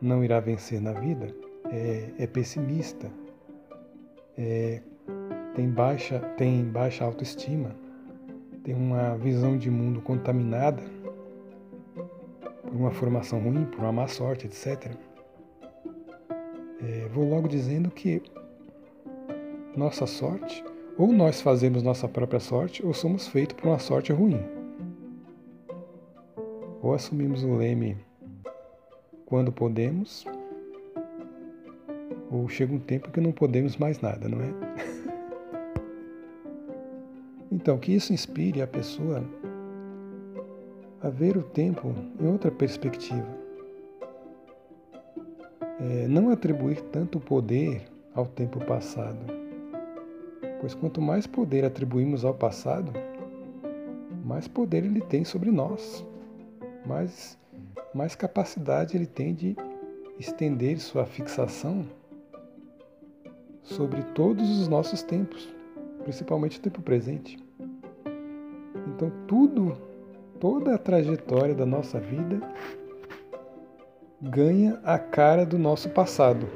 não 0.00 0.22
irá 0.22 0.38
vencer 0.38 0.80
na 0.80 0.92
vida 0.92 1.34
é, 1.70 2.10
é 2.18 2.26
pessimista, 2.26 3.10
é, 4.36 4.82
tem, 5.56 5.70
baixa, 5.70 6.20
tem 6.36 6.62
baixa 6.62 7.02
autoestima, 7.02 7.74
tem 8.62 8.74
uma 8.74 9.16
visão 9.16 9.56
de 9.56 9.70
mundo 9.70 10.02
contaminada 10.02 10.82
por 12.62 12.74
uma 12.74 12.90
formação 12.90 13.40
ruim, 13.40 13.64
por 13.64 13.80
uma 13.80 13.90
má 13.90 14.06
sorte, 14.06 14.46
etc. 14.46 14.94
É, 16.82 17.08
vou 17.08 17.26
logo 17.26 17.48
dizendo 17.48 17.90
que 17.90 18.22
nossa 19.74 20.06
sorte, 20.06 20.62
ou 20.98 21.10
nós 21.10 21.40
fazemos 21.40 21.82
nossa 21.82 22.06
própria 22.06 22.40
sorte, 22.40 22.84
ou 22.84 22.92
somos 22.92 23.26
feitos 23.26 23.56
por 23.56 23.68
uma 23.68 23.78
sorte 23.78 24.12
ruim. 24.12 24.40
Ou 26.82 26.92
assumimos 26.92 27.42
o 27.42 27.54
leme 27.54 27.96
quando 29.24 29.50
podemos, 29.50 30.26
ou 32.30 32.46
chega 32.46 32.74
um 32.74 32.78
tempo 32.78 33.10
que 33.10 33.20
não 33.20 33.32
podemos 33.32 33.78
mais 33.78 34.00
nada, 34.00 34.28
não 34.28 34.40
é? 34.42 34.52
então, 37.66 37.78
que 37.78 37.92
isso 37.92 38.12
inspire 38.12 38.62
a 38.62 38.66
pessoa 38.68 39.24
a 41.02 41.08
ver 41.08 41.36
o 41.36 41.42
tempo 41.42 41.92
em 42.20 42.28
outra 42.28 42.48
perspectiva. 42.48 43.26
É, 45.80 46.06
não 46.06 46.30
atribuir 46.30 46.80
tanto 46.92 47.18
poder 47.18 47.82
ao 48.14 48.24
tempo 48.24 48.64
passado, 48.64 49.18
pois 50.60 50.74
quanto 50.74 51.02
mais 51.02 51.26
poder 51.26 51.64
atribuímos 51.64 52.24
ao 52.24 52.32
passado, 52.32 52.92
mais 54.24 54.46
poder 54.46 54.84
ele 54.84 55.00
tem 55.00 55.24
sobre 55.24 55.50
nós, 55.50 56.06
mais, 56.86 57.36
mais 57.92 58.14
capacidade 58.14 58.96
ele 58.96 59.06
tem 59.06 59.34
de 59.34 59.56
estender 60.20 60.78
sua 60.78 61.04
fixação 61.04 61.84
sobre 63.60 64.04
todos 64.14 64.48
os 64.60 64.68
nossos 64.68 65.02
tempos, 65.02 65.52
principalmente 66.04 66.60
o 66.60 66.62
tempo 66.62 66.80
presente. 66.80 67.44
Então, 68.96 69.12
tudo, 69.26 69.76
toda 70.40 70.74
a 70.74 70.78
trajetória 70.78 71.54
da 71.54 71.66
nossa 71.66 72.00
vida 72.00 72.40
ganha 74.22 74.80
a 74.82 74.98
cara 74.98 75.44
do 75.44 75.58
nosso 75.58 75.90
passado. 75.90 76.48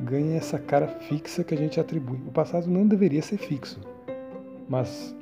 Ganha 0.00 0.36
essa 0.36 0.56
cara 0.56 0.86
fixa 0.86 1.42
que 1.42 1.52
a 1.52 1.58
gente 1.58 1.80
atribui. 1.80 2.18
O 2.28 2.30
passado 2.30 2.68
não 2.68 2.86
deveria 2.86 3.20
ser 3.20 3.38
fixo, 3.38 3.80
mas 4.68 5.12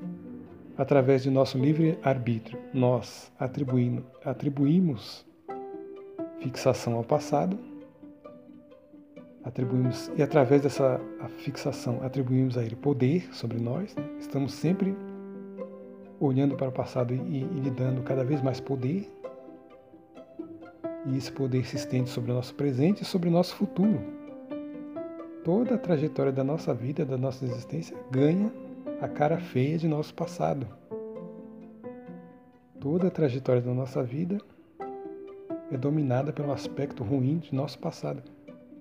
através 0.76 1.22
de 1.22 1.30
nosso 1.30 1.56
livre 1.56 1.98
arbítrio, 2.02 2.58
nós 2.74 3.32
atribuímos 4.22 5.24
fixação 6.38 6.96
ao 6.96 7.02
passado, 7.02 7.58
atribuímos 9.42 10.12
e 10.18 10.22
através 10.22 10.60
dessa 10.60 11.00
fixação 11.38 12.00
atribuímos 12.02 12.58
a 12.58 12.62
ele 12.62 12.76
poder 12.76 13.34
sobre 13.34 13.58
nós. 13.58 13.96
Né? 13.96 14.04
Estamos 14.20 14.52
sempre 14.52 14.94
olhando 16.20 16.56
para 16.56 16.68
o 16.68 16.72
passado 16.72 17.14
e, 17.14 17.18
e 17.18 17.60
lhe 17.60 17.70
dando 17.70 18.02
cada 18.02 18.24
vez 18.24 18.42
mais 18.42 18.60
poder. 18.60 19.10
E 21.06 21.16
esse 21.16 21.30
poder 21.30 21.64
se 21.64 21.76
estende 21.76 22.10
sobre 22.10 22.32
o 22.32 22.34
nosso 22.34 22.54
presente 22.54 23.02
e 23.02 23.04
sobre 23.04 23.28
o 23.28 23.32
nosso 23.32 23.54
futuro. 23.54 24.00
Toda 25.44 25.76
a 25.76 25.78
trajetória 25.78 26.32
da 26.32 26.42
nossa 26.42 26.74
vida, 26.74 27.04
da 27.04 27.16
nossa 27.16 27.44
existência, 27.44 27.96
ganha 28.10 28.52
a 29.00 29.08
cara 29.08 29.38
feia 29.38 29.78
de 29.78 29.86
nosso 29.86 30.14
passado. 30.14 30.66
Toda 32.80 33.08
a 33.08 33.10
trajetória 33.10 33.62
da 33.62 33.72
nossa 33.72 34.02
vida 34.02 34.38
é 35.70 35.76
dominada 35.76 36.32
pelo 36.32 36.52
aspecto 36.52 37.04
ruim 37.04 37.38
de 37.38 37.54
nosso 37.54 37.78
passado. 37.78 38.22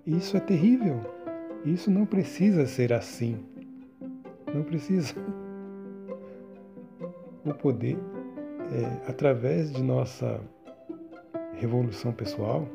Isso 0.05 0.37
é 0.37 0.39
terrível. 0.39 0.99
Isso 1.63 1.89
não 1.89 2.05
precisa 2.05 2.65
ser 2.65 2.93
assim. 2.93 3.37
Não 4.53 4.63
precisa. 4.63 5.15
O 7.45 7.53
poder, 7.53 7.97
é, 8.71 9.09
através 9.09 9.71
de 9.71 9.83
nossa 9.83 10.41
revolução 11.53 12.11
pessoal, 12.11 12.67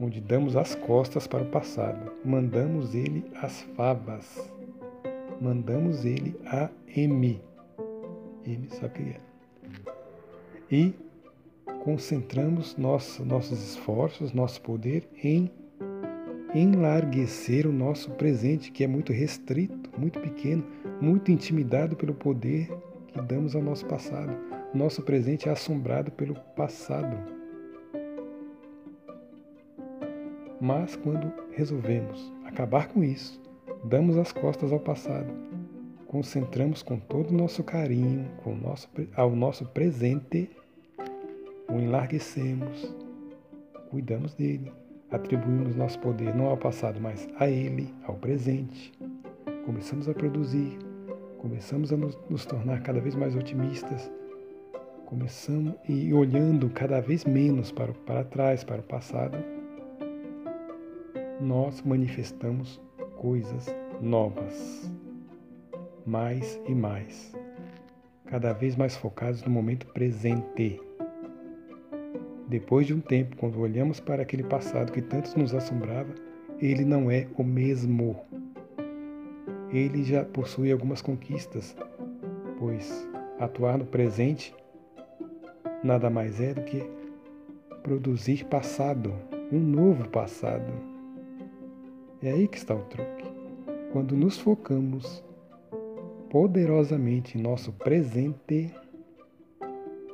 onde 0.00 0.20
damos 0.20 0.56
as 0.56 0.74
costas 0.74 1.26
para 1.26 1.42
o 1.42 1.50
passado, 1.50 2.12
mandamos 2.24 2.94
ele 2.94 3.24
às 3.42 3.62
favas, 3.76 4.52
mandamos 5.40 6.04
ele 6.04 6.36
a 6.46 6.70
M. 6.94 7.40
M, 8.46 8.68
sabe 8.70 8.86
o 8.86 8.90
que 8.90 9.02
é? 9.10 9.20
E 10.70 10.94
concentramos 11.82 12.76
nosso, 12.76 13.24
nossos 13.24 13.60
esforços, 13.70 14.32
nosso 14.32 14.60
poder 14.60 15.08
em 15.22 15.50
enlarguecer 16.54 17.66
o 17.66 17.72
nosso 17.72 18.10
presente, 18.12 18.70
que 18.70 18.84
é 18.84 18.86
muito 18.86 19.12
restrito, 19.12 19.90
muito 19.98 20.20
pequeno, 20.20 20.64
muito 21.00 21.32
intimidado 21.32 21.96
pelo 21.96 22.14
poder 22.14 22.70
que 23.12 23.20
damos 23.20 23.54
ao 23.54 23.62
nosso 23.62 23.86
passado. 23.86 24.32
Nosso 24.74 25.02
presente 25.02 25.48
é 25.48 25.52
assombrado 25.52 26.10
pelo 26.12 26.34
passado. 26.56 27.16
Mas 30.60 30.96
quando 30.96 31.32
resolvemos 31.52 32.32
acabar 32.44 32.88
com 32.88 33.02
isso, 33.02 33.40
damos 33.84 34.16
as 34.16 34.32
costas 34.32 34.72
ao 34.72 34.78
passado, 34.78 35.32
concentramos 36.06 36.82
com 36.82 36.98
todo 36.98 37.30
o 37.30 37.36
nosso 37.36 37.64
carinho 37.64 38.30
com 38.44 38.54
nosso, 38.54 38.88
ao 39.16 39.34
nosso 39.34 39.66
presente 39.66 40.48
o 41.68 41.78
enlarguecemos, 41.78 42.94
cuidamos 43.90 44.34
dele, 44.34 44.70
atribuímos 45.10 45.74
nosso 45.74 45.98
poder 45.98 46.34
não 46.34 46.46
ao 46.46 46.56
passado, 46.56 47.00
mas 47.00 47.26
a 47.38 47.48
ele, 47.48 47.92
ao 48.04 48.14
presente. 48.14 48.92
Começamos 49.64 50.08
a 50.08 50.14
produzir, 50.14 50.78
começamos 51.42 51.92
a 51.92 51.96
nos, 51.96 52.16
nos 52.30 52.46
tornar 52.46 52.80
cada 52.82 53.00
vez 53.00 53.16
mais 53.16 53.34
otimistas, 53.34 54.08
começamos 55.06 55.74
e 55.88 56.14
olhando 56.14 56.70
cada 56.70 57.00
vez 57.00 57.24
menos 57.24 57.72
para, 57.72 57.92
para 57.92 58.22
trás, 58.22 58.62
para 58.62 58.80
o 58.80 58.84
passado, 58.84 59.36
nós 61.40 61.82
manifestamos 61.82 62.80
coisas 63.16 63.74
novas, 64.00 64.88
mais 66.06 66.60
e 66.68 66.74
mais, 66.76 67.36
cada 68.26 68.52
vez 68.52 68.76
mais 68.76 68.96
focados 68.96 69.42
no 69.42 69.50
momento 69.50 69.88
presente. 69.88 70.80
Depois 72.46 72.86
de 72.86 72.94
um 72.94 73.00
tempo, 73.00 73.36
quando 73.36 73.58
olhamos 73.58 73.98
para 73.98 74.22
aquele 74.22 74.44
passado 74.44 74.92
que 74.92 75.02
tanto 75.02 75.36
nos 75.36 75.52
assombrava, 75.52 76.14
ele 76.60 76.84
não 76.84 77.10
é 77.10 77.26
o 77.36 77.42
mesmo. 77.42 78.20
Ele 79.72 80.04
já 80.04 80.24
possui 80.24 80.70
algumas 80.70 81.00
conquistas, 81.00 81.74
pois 82.58 83.08
atuar 83.38 83.78
no 83.78 83.86
presente 83.86 84.54
nada 85.82 86.10
mais 86.10 86.40
é 86.40 86.54
do 86.54 86.62
que 86.62 86.84
produzir 87.82 88.44
passado, 88.44 89.12
um 89.50 89.58
novo 89.58 90.08
passado. 90.08 90.72
É 92.22 92.30
aí 92.30 92.46
que 92.46 92.56
está 92.56 92.74
o 92.74 92.82
truque. 92.84 93.24
Quando 93.92 94.16
nos 94.16 94.38
focamos 94.38 95.24
poderosamente 96.30 97.36
em 97.36 97.42
nosso 97.42 97.72
presente, 97.72 98.72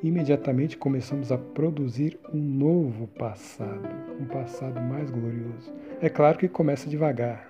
imediatamente 0.01 0.77
começamos 0.77 1.31
a 1.31 1.37
produzir 1.37 2.19
um 2.33 2.39
novo 2.39 3.07
passado, 3.07 3.87
um 4.19 4.25
passado 4.25 4.81
mais 4.81 5.11
glorioso. 5.11 5.71
É 6.01 6.09
claro 6.09 6.37
que 6.37 6.49
começa 6.49 6.89
devagar. 6.89 7.47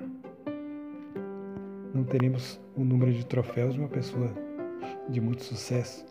Não 1.94 2.04
teremos 2.04 2.60
o 2.76 2.84
número 2.84 3.12
de 3.12 3.26
troféus 3.26 3.74
de 3.74 3.80
uma 3.80 3.90
pessoa 3.90 4.34
de 5.10 5.20
muito 5.20 5.44
sucesso, 5.44 6.06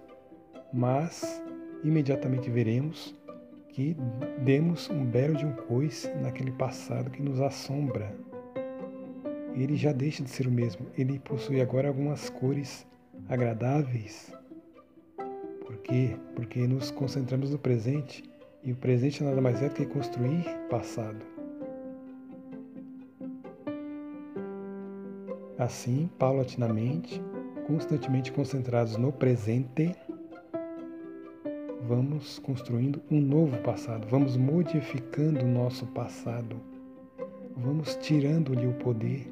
mas 0.72 1.42
imediatamente 1.84 2.50
veremos 2.50 3.14
que 3.68 3.96
demos 4.44 4.90
um 4.90 5.04
belo 5.04 5.36
de 5.36 5.46
um 5.46 5.52
coice 5.52 6.08
naquele 6.16 6.50
passado 6.52 7.10
que 7.10 7.22
nos 7.22 7.40
assombra. 7.40 8.14
Ele 9.54 9.76
já 9.76 9.92
deixa 9.92 10.22
de 10.22 10.30
ser 10.30 10.46
o 10.46 10.50
mesmo, 10.50 10.86
ele 10.96 11.18
possui 11.18 11.60
agora 11.60 11.88
algumas 11.88 12.28
cores 12.28 12.86
agradáveis 13.28 14.32
quê? 15.88 16.16
Porque 16.36 16.66
nos 16.66 16.90
concentramos 16.90 17.50
no 17.50 17.58
presente 17.58 18.22
e 18.62 18.72
o 18.72 18.76
presente 18.76 19.24
nada 19.24 19.40
mais 19.40 19.62
é 19.62 19.68
do 19.68 19.74
que 19.74 19.86
construir 19.86 20.44
passado. 20.68 21.37
Assim, 25.58 26.08
paulatinamente, 26.18 27.20
constantemente 27.66 28.30
concentrados 28.30 28.96
no 28.96 29.10
presente, 29.10 29.92
vamos 31.82 32.38
construindo 32.38 33.02
um 33.10 33.20
novo 33.20 33.58
passado, 33.58 34.06
vamos 34.08 34.36
modificando 34.36 35.44
o 35.44 35.48
nosso 35.48 35.84
passado, 35.88 36.60
vamos 37.56 37.96
tirando-lhe 37.96 38.68
o 38.68 38.74
poder 38.74 39.28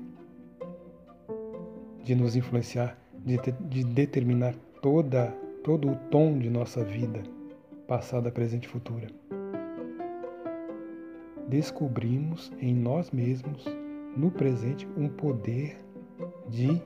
de 2.02 2.16
nos 2.16 2.34
influenciar, 2.34 2.98
de, 3.24 3.38
de 3.68 3.84
determinar 3.84 4.56
toda 4.82 5.32
todo 5.62 5.90
o 5.90 5.96
tom 6.10 6.38
de 6.38 6.50
nossa 6.50 6.84
vida, 6.84 7.22
passada, 7.86 8.30
presente 8.30 8.64
e 8.64 8.68
futura. 8.68 9.08
Descobrimos 11.48 12.52
em 12.60 12.74
nós 12.74 13.10
mesmos, 13.10 13.64
no 14.16 14.30
presente, 14.30 14.88
um 14.96 15.08
poder 15.08 15.85
de 16.48 16.80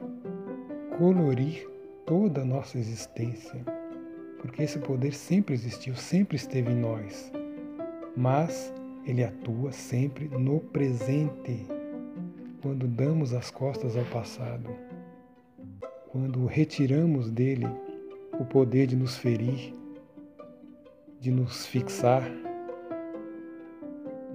colorir 0.96 1.68
toda 2.06 2.42
a 2.42 2.44
nossa 2.44 2.78
existência, 2.78 3.64
porque 4.38 4.62
esse 4.62 4.78
poder 4.78 5.12
sempre 5.14 5.54
existiu, 5.54 5.94
sempre 5.94 6.36
esteve 6.36 6.72
em 6.72 6.76
nós, 6.76 7.30
mas 8.16 8.72
ele 9.06 9.24
atua 9.24 9.72
sempre 9.72 10.28
no 10.28 10.60
presente, 10.60 11.66
quando 12.62 12.86
damos 12.86 13.32
as 13.32 13.50
costas 13.50 13.96
ao 13.96 14.04
passado, 14.06 14.68
quando 16.10 16.44
retiramos 16.46 17.30
dele 17.30 17.66
o 18.38 18.44
poder 18.44 18.86
de 18.86 18.96
nos 18.96 19.16
ferir, 19.16 19.72
de 21.20 21.30
nos 21.30 21.66
fixar, 21.66 22.22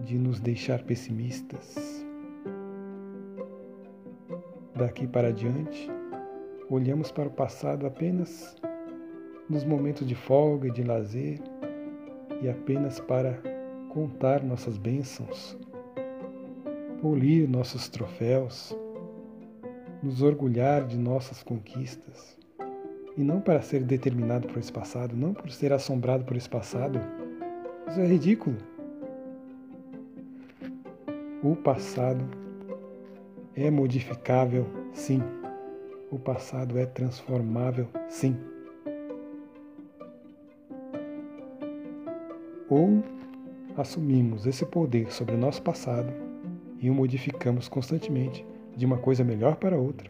de 0.04 0.18
nos 0.18 0.40
deixar 0.40 0.84
pessimistas. 0.84 2.05
Daqui 4.76 5.08
para 5.08 5.32
diante, 5.32 5.90
olhamos 6.70 7.10
para 7.10 7.30
o 7.30 7.32
passado 7.32 7.88
apenas 7.88 8.58
nos 9.50 9.64
momentos 9.64 10.06
de 10.06 10.16
folga 10.16 10.68
e 10.68 10.72
de 10.72 10.84
lazer 10.84 11.40
e 12.42 12.50
apenas 12.50 13.00
para 13.00 13.40
contar 13.88 14.44
nossas 14.44 14.78
bênçãos, 14.78 15.58
polir 17.02 17.50
nossos 17.50 17.88
troféus, 17.88 18.78
nos 20.04 20.22
orgulhar 20.22 20.86
de 20.86 20.98
nossas 20.98 21.42
conquistas 21.42 22.38
e 23.16 23.22
não 23.24 23.40
para 23.40 23.62
ser 23.62 23.82
determinado 23.82 24.46
por 24.50 24.58
esse 24.58 24.74
passado, 24.74 25.16
não 25.16 25.34
por 25.34 25.50
ser 25.52 25.72
assombrado 25.72 26.26
por 26.26 26.36
esse 26.36 26.50
passado. 26.50 27.00
Isso 27.88 28.02
é 28.02 28.06
ridículo. 28.06 28.58
O 31.42 31.56
passado 31.56 32.45
é 33.56 33.72
modificável, 33.72 34.66
sim. 34.92 35.22
O 36.12 36.20
passado 36.20 36.78
é 36.78 36.86
transformável, 36.86 37.88
sim. 38.10 38.36
Ou 42.70 43.02
assumimos 43.78 44.46
esse 44.46 44.66
poder 44.66 45.12
sobre 45.12 45.36
o 45.36 45.38
nosso 45.38 45.62
passado 45.62 46.12
e 46.80 46.90
o 46.90 46.94
modificamos 46.94 47.70
constantemente 47.70 48.46
de 48.76 48.86
uma 48.86 48.98
coisa 48.98 49.24
melhor 49.24 49.56
para 49.56 49.78
outra, 49.78 50.10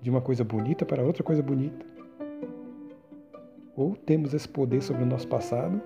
de 0.00 0.08
uma 0.08 0.20
coisa 0.20 0.44
bonita 0.44 0.86
para 0.86 1.02
outra 1.02 1.24
coisa 1.24 1.42
bonita. 1.42 1.84
Ou 3.74 3.96
temos 3.96 4.34
esse 4.34 4.48
poder 4.48 4.82
sobre 4.82 5.02
o 5.02 5.06
nosso 5.06 5.26
passado, 5.26 5.80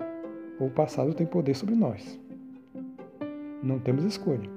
ou 0.59 0.67
o 0.67 0.71
passado 0.71 1.13
tem 1.13 1.25
poder 1.25 1.55
sobre 1.55 1.75
nós. 1.75 2.19
Não 3.63 3.79
temos 3.79 4.03
escolha. 4.03 4.56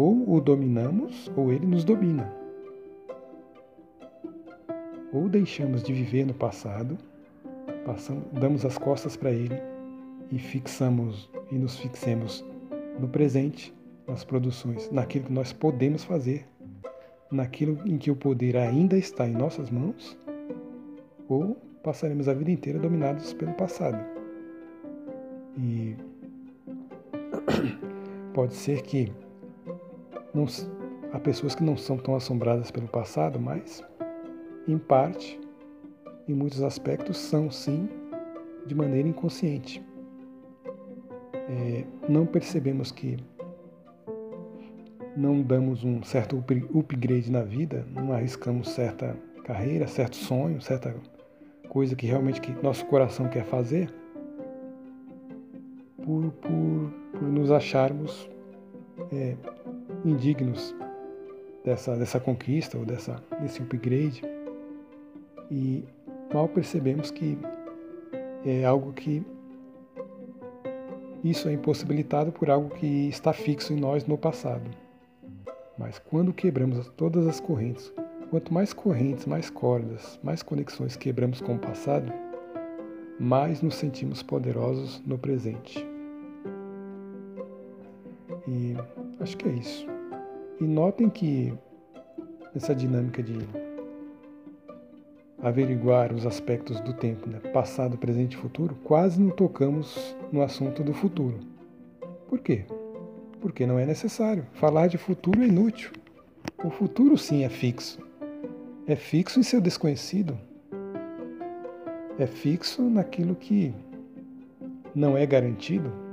Ou 0.00 0.32
o 0.32 0.40
dominamos, 0.40 1.28
ou 1.34 1.52
ele 1.52 1.66
nos 1.66 1.82
domina. 1.82 2.32
Ou 5.12 5.28
deixamos 5.28 5.82
de 5.82 5.92
viver 5.92 6.24
no 6.24 6.32
passado, 6.32 6.96
passamos, 7.84 8.22
damos 8.30 8.64
as 8.64 8.78
costas 8.78 9.16
para 9.16 9.32
ele 9.32 9.60
e 10.30 10.38
fixamos 10.38 11.28
e 11.50 11.56
nos 11.56 11.76
fixemos 11.80 12.44
no 13.00 13.08
presente, 13.08 13.74
nas 14.06 14.22
produções, 14.22 14.88
naquilo 14.92 15.24
que 15.24 15.32
nós 15.32 15.52
podemos 15.52 16.04
fazer, 16.04 16.46
naquilo 17.28 17.80
em 17.84 17.98
que 17.98 18.12
o 18.12 18.14
poder 18.14 18.56
ainda 18.56 18.96
está 18.96 19.26
em 19.26 19.32
nossas 19.32 19.68
mãos, 19.68 20.16
ou 21.28 21.56
passaremos 21.82 22.28
a 22.28 22.34
vida 22.34 22.52
inteira 22.52 22.78
dominados 22.78 23.32
pelo 23.32 23.52
passado. 23.54 23.98
E 25.58 25.96
pode 28.32 28.54
ser 28.54 28.82
que 28.82 29.12
não, 30.38 30.46
há 31.12 31.18
pessoas 31.18 31.54
que 31.54 31.62
não 31.64 31.76
são 31.76 31.96
tão 31.96 32.14
assombradas 32.14 32.70
pelo 32.70 32.86
passado, 32.86 33.40
mas 33.40 33.82
em 34.66 34.78
parte, 34.78 35.40
em 36.28 36.34
muitos 36.34 36.62
aspectos, 36.62 37.18
são 37.18 37.50
sim 37.50 37.88
de 38.66 38.74
maneira 38.74 39.08
inconsciente. 39.08 39.84
É, 41.34 41.84
não 42.08 42.26
percebemos 42.26 42.92
que 42.92 43.16
não 45.16 45.42
damos 45.42 45.82
um 45.82 46.02
certo 46.02 46.36
upgrade 46.38 47.30
na 47.30 47.42
vida, 47.42 47.84
não 47.90 48.12
arriscamos 48.12 48.68
certa 48.68 49.16
carreira, 49.44 49.86
certo 49.86 50.16
sonho, 50.16 50.60
certa 50.60 50.94
coisa 51.68 51.96
que 51.96 52.06
realmente 52.06 52.40
que 52.40 52.52
nosso 52.62 52.84
coração 52.86 53.28
quer 53.28 53.44
fazer, 53.44 53.92
por, 56.04 56.30
por, 56.32 56.92
por 57.18 57.28
nos 57.28 57.50
acharmos 57.50 58.30
é, 59.12 59.36
indignos 60.04 60.74
dessa, 61.64 61.96
dessa 61.96 62.20
conquista 62.20 62.78
ou 62.78 62.84
dessa, 62.84 63.22
desse 63.40 63.62
upgrade. 63.62 64.22
E 65.50 65.84
mal 66.32 66.48
percebemos 66.48 67.10
que 67.10 67.38
é 68.44 68.64
algo 68.64 68.92
que 68.92 69.22
isso 71.24 71.48
é 71.48 71.52
impossibilitado 71.52 72.30
por 72.30 72.48
algo 72.48 72.70
que 72.70 73.08
está 73.08 73.32
fixo 73.32 73.72
em 73.72 73.76
nós 73.76 74.06
no 74.06 74.16
passado. 74.16 74.70
Mas 75.76 75.98
quando 75.98 76.32
quebramos 76.32 76.88
todas 76.96 77.26
as 77.26 77.40
correntes, 77.40 77.92
quanto 78.30 78.52
mais 78.52 78.72
correntes, 78.72 79.26
mais 79.26 79.50
cordas, 79.50 80.18
mais 80.22 80.42
conexões 80.42 80.96
quebramos 80.96 81.40
com 81.40 81.54
o 81.54 81.58
passado, 81.58 82.12
mais 83.18 83.62
nos 83.62 83.74
sentimos 83.74 84.22
poderosos 84.22 85.02
no 85.06 85.18
presente. 85.18 85.87
Acho 89.28 89.36
que 89.36 89.46
é 89.48 89.52
isso. 89.52 89.86
E 90.58 90.64
notem 90.64 91.10
que 91.10 91.52
essa 92.56 92.74
dinâmica 92.74 93.22
de 93.22 93.38
averiguar 95.42 96.14
os 96.14 96.24
aspectos 96.24 96.80
do 96.80 96.94
tempo, 96.94 97.28
né? 97.28 97.38
passado, 97.52 97.98
presente 97.98 98.32
e 98.32 98.36
futuro, 98.38 98.74
quase 98.84 99.20
não 99.20 99.30
tocamos 99.30 100.16
no 100.32 100.42
assunto 100.42 100.82
do 100.82 100.94
futuro. 100.94 101.38
Por 102.26 102.38
quê? 102.38 102.64
Porque 103.40 103.66
não 103.66 103.78
é 103.78 103.84
necessário. 103.84 104.46
Falar 104.54 104.86
de 104.88 104.96
futuro 104.96 105.42
é 105.42 105.46
inútil. 105.46 105.92
O 106.64 106.70
futuro 106.70 107.16
sim 107.18 107.44
é 107.44 107.50
fixo. 107.50 107.98
É 108.86 108.96
fixo 108.96 109.38
em 109.38 109.42
seu 109.42 109.60
desconhecido. 109.60 110.36
É 112.18 112.26
fixo 112.26 112.82
naquilo 112.82 113.36
que 113.36 113.74
não 114.94 115.16
é 115.16 115.24
garantido. 115.26 116.07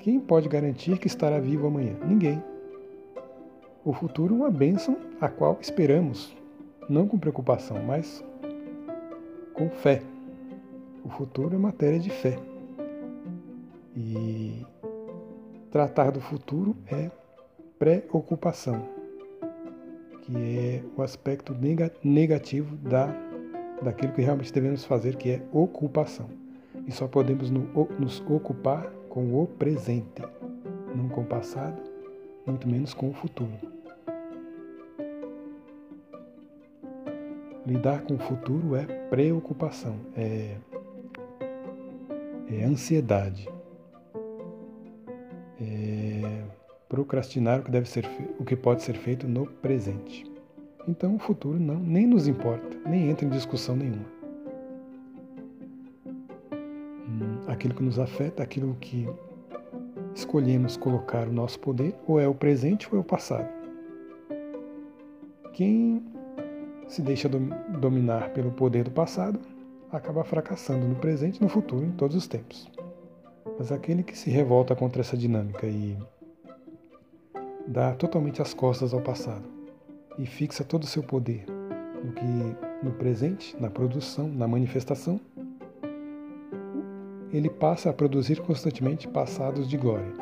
Quem 0.00 0.18
pode 0.18 0.48
garantir 0.48 0.98
que 0.98 1.06
estará 1.06 1.38
vivo 1.38 1.66
amanhã? 1.66 1.94
Ninguém. 2.06 2.42
O 3.84 3.92
futuro 3.92 4.34
é 4.34 4.38
uma 4.38 4.50
bênção 4.50 4.96
a 5.20 5.28
qual 5.28 5.58
esperamos, 5.60 6.34
não 6.88 7.06
com 7.06 7.18
preocupação, 7.18 7.82
mas 7.82 8.24
com 9.52 9.68
fé. 9.68 10.02
O 11.04 11.10
futuro 11.10 11.54
é 11.54 11.58
matéria 11.58 11.98
de 11.98 12.08
fé. 12.08 12.38
E 13.94 14.64
tratar 15.70 16.10
do 16.12 16.20
futuro 16.20 16.74
é 16.90 17.10
preocupação, 17.78 18.82
que 20.22 20.34
é 20.34 20.82
o 20.96 21.02
aspecto 21.02 21.54
negativo 22.02 22.74
da, 22.76 23.14
daquilo 23.82 24.14
que 24.14 24.22
realmente 24.22 24.50
devemos 24.50 24.82
fazer, 24.82 25.16
que 25.16 25.30
é 25.30 25.42
ocupação. 25.52 26.30
E 26.86 26.90
só 26.90 27.06
podemos 27.06 27.50
nos 27.50 28.20
ocupar 28.26 28.99
com 29.10 29.42
o 29.42 29.46
presente, 29.46 30.22
não 30.94 31.08
com 31.08 31.22
o 31.22 31.26
passado, 31.26 31.82
muito 32.46 32.66
menos 32.66 32.94
com 32.94 33.10
o 33.10 33.12
futuro. 33.12 33.50
Lidar 37.66 38.02
com 38.02 38.14
o 38.14 38.18
futuro 38.18 38.74
é 38.76 38.84
preocupação, 39.10 39.96
é, 40.16 40.56
é 42.48 42.64
ansiedade, 42.64 43.48
é 45.60 46.44
procrastinar 46.88 47.60
o 47.60 47.64
que 47.64 47.70
deve 47.70 47.88
ser 47.88 48.08
o 48.38 48.44
que 48.44 48.56
pode 48.56 48.82
ser 48.82 48.94
feito 48.94 49.28
no 49.28 49.46
presente. 49.46 50.24
Então 50.88 51.16
o 51.16 51.18
futuro 51.18 51.58
não 51.58 51.78
nem 51.78 52.06
nos 52.06 52.26
importa, 52.26 52.78
nem 52.88 53.10
entra 53.10 53.26
em 53.26 53.28
discussão 53.28 53.76
nenhuma. 53.76 54.19
Aquilo 57.60 57.74
que 57.74 57.82
nos 57.82 57.98
afeta, 57.98 58.42
aquilo 58.42 58.74
que 58.80 59.06
escolhemos 60.14 60.78
colocar 60.78 61.28
o 61.28 61.32
nosso 61.32 61.60
poder, 61.60 61.94
ou 62.06 62.18
é 62.18 62.26
o 62.26 62.34
presente 62.34 62.88
ou 62.90 62.96
é 62.96 63.00
o 63.00 63.04
passado. 63.04 63.46
Quem 65.52 66.02
se 66.88 67.02
deixa 67.02 67.28
dominar 67.28 68.30
pelo 68.30 68.50
poder 68.50 68.84
do 68.84 68.90
passado, 68.90 69.38
acaba 69.92 70.24
fracassando 70.24 70.88
no 70.88 70.94
presente 70.96 71.42
no 71.42 71.48
futuro, 71.50 71.84
em 71.84 71.92
todos 71.92 72.16
os 72.16 72.26
tempos. 72.26 72.70
Mas 73.58 73.70
aquele 73.70 74.02
que 74.02 74.16
se 74.16 74.30
revolta 74.30 74.74
contra 74.74 75.02
essa 75.02 75.16
dinâmica 75.16 75.66
e 75.66 75.98
dá 77.66 77.92
totalmente 77.94 78.40
as 78.40 78.54
costas 78.54 78.94
ao 78.94 79.02
passado 79.02 79.44
e 80.18 80.24
fixa 80.24 80.64
todo 80.64 80.84
o 80.84 80.86
seu 80.86 81.02
poder 81.02 81.44
no 82.02 82.12
que 82.12 82.24
no 82.82 82.92
presente, 82.92 83.54
na 83.60 83.68
produção, 83.68 84.26
na 84.28 84.48
manifestação, 84.48 85.20
ele 87.32 87.48
passa 87.48 87.90
a 87.90 87.92
produzir 87.92 88.40
constantemente 88.40 89.06
passados 89.06 89.68
de 89.68 89.76
glória, 89.76 90.12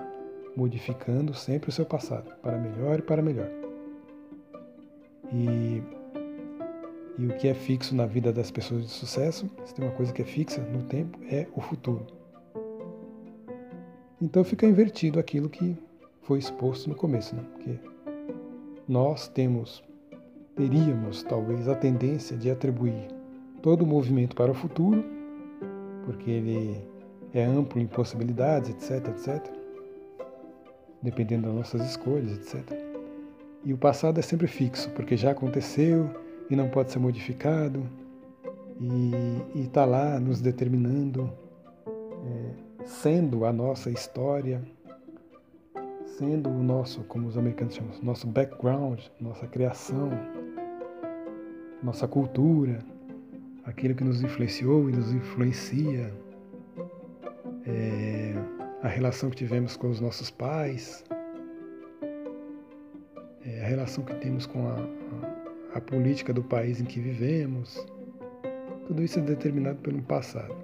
modificando 0.56 1.34
sempre 1.34 1.70
o 1.70 1.72
seu 1.72 1.86
passado 1.86 2.30
para 2.42 2.58
melhor 2.58 2.98
e 2.98 3.02
para 3.02 3.22
melhor. 3.22 3.50
E 5.32 5.82
e 7.18 7.26
o 7.26 7.36
que 7.36 7.48
é 7.48 7.54
fixo 7.54 7.96
na 7.96 8.06
vida 8.06 8.32
das 8.32 8.48
pessoas 8.48 8.84
de 8.84 8.90
sucesso, 8.90 9.50
se 9.64 9.74
tem 9.74 9.84
uma 9.84 9.94
coisa 9.94 10.12
que 10.12 10.22
é 10.22 10.24
fixa 10.24 10.62
no 10.62 10.84
tempo, 10.84 11.18
é 11.28 11.48
o 11.52 11.60
futuro. 11.60 12.06
Então 14.22 14.44
fica 14.44 14.64
invertido 14.64 15.18
aquilo 15.18 15.48
que 15.48 15.76
foi 16.22 16.38
exposto 16.38 16.88
no 16.88 16.94
começo, 16.94 17.34
né? 17.34 17.42
Porque 17.52 17.76
nós 18.86 19.26
temos, 19.26 19.82
teríamos 20.54 21.24
talvez 21.24 21.68
a 21.68 21.74
tendência 21.74 22.36
de 22.36 22.52
atribuir 22.52 23.08
todo 23.62 23.82
o 23.82 23.86
movimento 23.86 24.36
para 24.36 24.52
o 24.52 24.54
futuro, 24.54 25.04
porque 26.04 26.30
ele 26.30 26.80
é 27.32 27.44
amplo 27.44 27.80
em 27.80 27.86
possibilidades, 27.86 28.70
etc, 28.70 29.08
etc, 29.08 29.52
dependendo 31.02 31.46
das 31.46 31.54
nossas 31.54 31.90
escolhas, 31.90 32.32
etc. 32.32 32.88
E 33.64 33.72
o 33.72 33.78
passado 33.78 34.18
é 34.18 34.22
sempre 34.22 34.46
fixo, 34.46 34.90
porque 34.90 35.16
já 35.16 35.32
aconteceu, 35.32 36.10
e 36.50 36.56
não 36.56 36.68
pode 36.68 36.90
ser 36.90 36.98
modificado. 36.98 37.82
E 38.80 39.60
está 39.60 39.84
lá 39.84 40.20
nos 40.20 40.40
determinando, 40.40 41.30
é, 41.86 42.84
sendo 42.84 43.44
a 43.44 43.52
nossa 43.52 43.90
história, 43.90 44.62
sendo 46.16 46.48
o 46.48 46.62
nosso, 46.62 47.02
como 47.04 47.26
os 47.26 47.36
americanos 47.36 47.74
chamam, 47.74 47.92
nosso 48.02 48.26
background, 48.26 49.00
nossa 49.20 49.46
criação, 49.46 50.10
nossa 51.82 52.06
cultura, 52.06 52.78
aquilo 53.64 53.94
que 53.94 54.04
nos 54.04 54.22
influenciou 54.22 54.88
e 54.88 54.92
nos 54.92 55.12
influencia, 55.12 56.12
é, 57.68 58.34
a 58.82 58.88
relação 58.88 59.30
que 59.30 59.36
tivemos 59.36 59.76
com 59.76 59.88
os 59.88 60.00
nossos 60.00 60.30
pais, 60.30 61.04
é, 63.44 63.62
a 63.62 63.66
relação 63.66 64.04
que 64.04 64.14
temos 64.16 64.46
com 64.46 64.66
a, 64.66 64.76
a, 65.74 65.78
a 65.78 65.80
política 65.80 66.32
do 66.32 66.42
país 66.42 66.80
em 66.80 66.84
que 66.84 67.00
vivemos. 67.00 67.86
Tudo 68.86 69.02
isso 69.02 69.18
é 69.18 69.22
determinado 69.22 69.78
pelo 69.80 70.02
passado. 70.02 70.56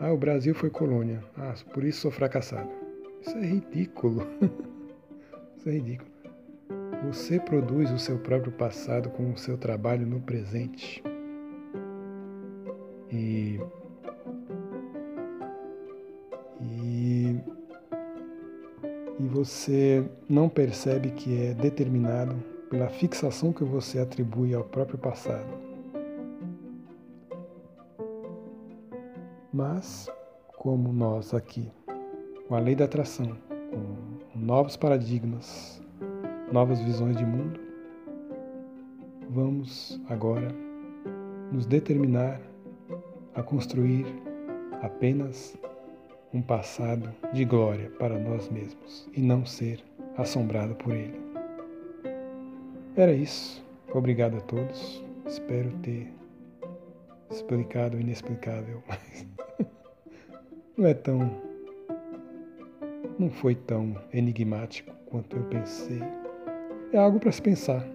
Ah, 0.00 0.12
o 0.12 0.16
Brasil 0.16 0.54
foi 0.54 0.70
colônia. 0.70 1.24
Ah, 1.36 1.54
por 1.74 1.82
isso 1.82 2.02
sou 2.02 2.10
fracassado. 2.10 2.70
Isso 3.20 3.36
é 3.36 3.44
ridículo. 3.44 4.24
isso 5.58 5.68
é 5.68 5.72
ridículo. 5.72 6.10
Você 7.06 7.40
produz 7.40 7.90
o 7.90 7.98
seu 7.98 8.18
próprio 8.18 8.52
passado 8.52 9.10
com 9.10 9.32
o 9.32 9.36
seu 9.36 9.58
trabalho 9.58 10.06
no 10.06 10.20
presente. 10.20 11.02
Você 19.38 20.04
não 20.28 20.48
percebe 20.48 21.10
que 21.12 21.44
é 21.44 21.54
determinado 21.54 22.34
pela 22.68 22.88
fixação 22.88 23.52
que 23.52 23.62
você 23.62 24.00
atribui 24.00 24.52
ao 24.52 24.64
próprio 24.64 24.98
passado. 24.98 25.46
Mas, 29.52 30.10
como 30.56 30.92
nós 30.92 31.32
aqui, 31.34 31.70
com 32.48 32.56
a 32.56 32.58
lei 32.58 32.74
da 32.74 32.86
atração, 32.86 33.36
com 33.70 34.38
novos 34.38 34.76
paradigmas, 34.76 35.80
novas 36.50 36.80
visões 36.80 37.16
de 37.16 37.24
mundo, 37.24 37.60
vamos 39.30 40.00
agora 40.08 40.48
nos 41.52 41.64
determinar 41.64 42.40
a 43.36 43.42
construir 43.42 44.04
apenas 44.82 45.56
um 46.32 46.42
passado 46.42 47.14
de 47.32 47.44
glória 47.44 47.90
para 47.98 48.18
nós 48.18 48.48
mesmos 48.50 49.08
e 49.14 49.20
não 49.20 49.46
ser 49.46 49.82
assombrado 50.16 50.74
por 50.74 50.94
ele. 50.94 51.18
Era 52.96 53.12
isso. 53.12 53.64
Obrigado 53.94 54.36
a 54.36 54.40
todos. 54.40 55.02
Espero 55.26 55.70
ter 55.82 56.12
explicado 57.30 57.96
o 57.96 58.00
inexplicável, 58.00 58.82
mas 58.88 59.26
não 60.76 60.86
é 60.86 60.94
tão. 60.94 61.30
não 63.18 63.30
foi 63.30 63.54
tão 63.54 63.96
enigmático 64.12 64.92
quanto 65.06 65.36
eu 65.36 65.44
pensei. 65.44 66.02
É 66.92 66.98
algo 66.98 67.18
para 67.18 67.32
se 67.32 67.42
pensar. 67.42 67.86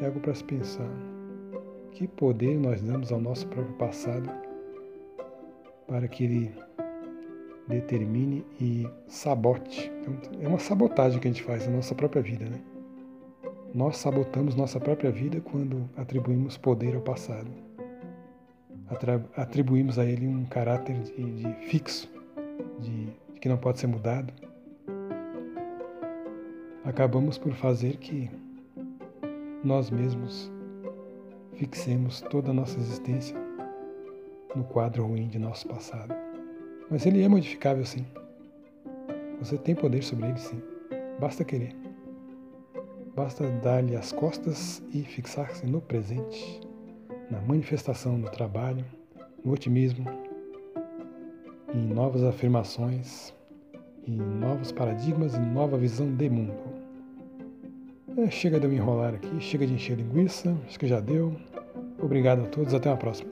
É 0.00 0.06
algo 0.06 0.20
para 0.20 0.34
se 0.34 0.44
pensar. 0.44 0.90
Que 1.92 2.08
poder 2.08 2.58
nós 2.58 2.80
damos 2.80 3.12
ao 3.12 3.20
nosso 3.20 3.46
próprio 3.48 3.74
passado 3.76 4.41
para 5.92 6.08
que 6.08 6.24
ele 6.24 6.54
determine 7.68 8.46
e 8.58 8.88
sabote. 9.06 9.92
É 10.40 10.48
uma 10.48 10.58
sabotagem 10.58 11.20
que 11.20 11.28
a 11.28 11.30
gente 11.30 11.42
faz 11.42 11.66
na 11.66 11.76
nossa 11.76 11.94
própria 11.94 12.22
vida, 12.22 12.46
né? 12.46 12.58
Nós 13.74 13.98
sabotamos 13.98 14.54
nossa 14.54 14.80
própria 14.80 15.10
vida 15.10 15.38
quando 15.42 15.86
atribuímos 15.94 16.56
poder 16.56 16.94
ao 16.94 17.02
passado. 17.02 17.50
Atribuímos 19.36 19.98
a 19.98 20.06
ele 20.06 20.26
um 20.26 20.46
caráter 20.46 20.98
de, 20.98 21.12
de 21.12 21.52
fixo, 21.66 22.10
de, 22.80 23.04
de 23.34 23.40
que 23.40 23.46
não 23.46 23.58
pode 23.58 23.78
ser 23.78 23.86
mudado. 23.86 24.32
Acabamos 26.86 27.36
por 27.36 27.52
fazer 27.52 27.98
que 27.98 28.30
nós 29.62 29.90
mesmos 29.90 30.50
fixemos 31.54 32.22
toda 32.22 32.50
a 32.50 32.54
nossa 32.54 32.78
existência 32.78 33.41
no 34.54 34.64
quadro 34.64 35.06
ruim 35.06 35.28
de 35.28 35.38
nosso 35.38 35.66
passado. 35.68 36.14
Mas 36.90 37.06
ele 37.06 37.22
é 37.22 37.28
modificável 37.28 37.84
sim. 37.84 38.04
Você 39.38 39.56
tem 39.56 39.74
poder 39.74 40.02
sobre 40.02 40.28
ele 40.28 40.38
sim. 40.38 40.60
Basta 41.18 41.44
querer. 41.44 41.74
Basta 43.14 43.48
dar-lhe 43.62 43.96
as 43.96 44.12
costas 44.12 44.82
e 44.92 45.02
fixar-se 45.02 45.66
no 45.66 45.80
presente, 45.80 46.60
na 47.30 47.40
manifestação 47.40 48.16
no 48.16 48.30
trabalho, 48.30 48.84
no 49.44 49.52
otimismo, 49.52 50.06
em 51.74 51.86
novas 51.86 52.22
afirmações, 52.22 53.34
em 54.06 54.16
novos 54.16 54.72
paradigmas 54.72 55.34
e 55.34 55.40
nova 55.40 55.76
visão 55.76 56.14
de 56.14 56.28
mundo. 56.28 56.54
É, 58.16 58.30
chega 58.30 58.58
de 58.60 58.66
eu 58.66 58.70
me 58.70 58.76
enrolar 58.76 59.14
aqui, 59.14 59.40
chega 59.40 59.66
de 59.66 59.72
encher 59.72 59.96
linguiça, 59.96 60.54
acho 60.66 60.78
que 60.78 60.86
já 60.86 61.00
deu. 61.00 61.34
Obrigado 61.98 62.42
a 62.42 62.46
todos, 62.46 62.74
até 62.74 62.90
uma 62.90 62.96
próxima. 62.96 63.31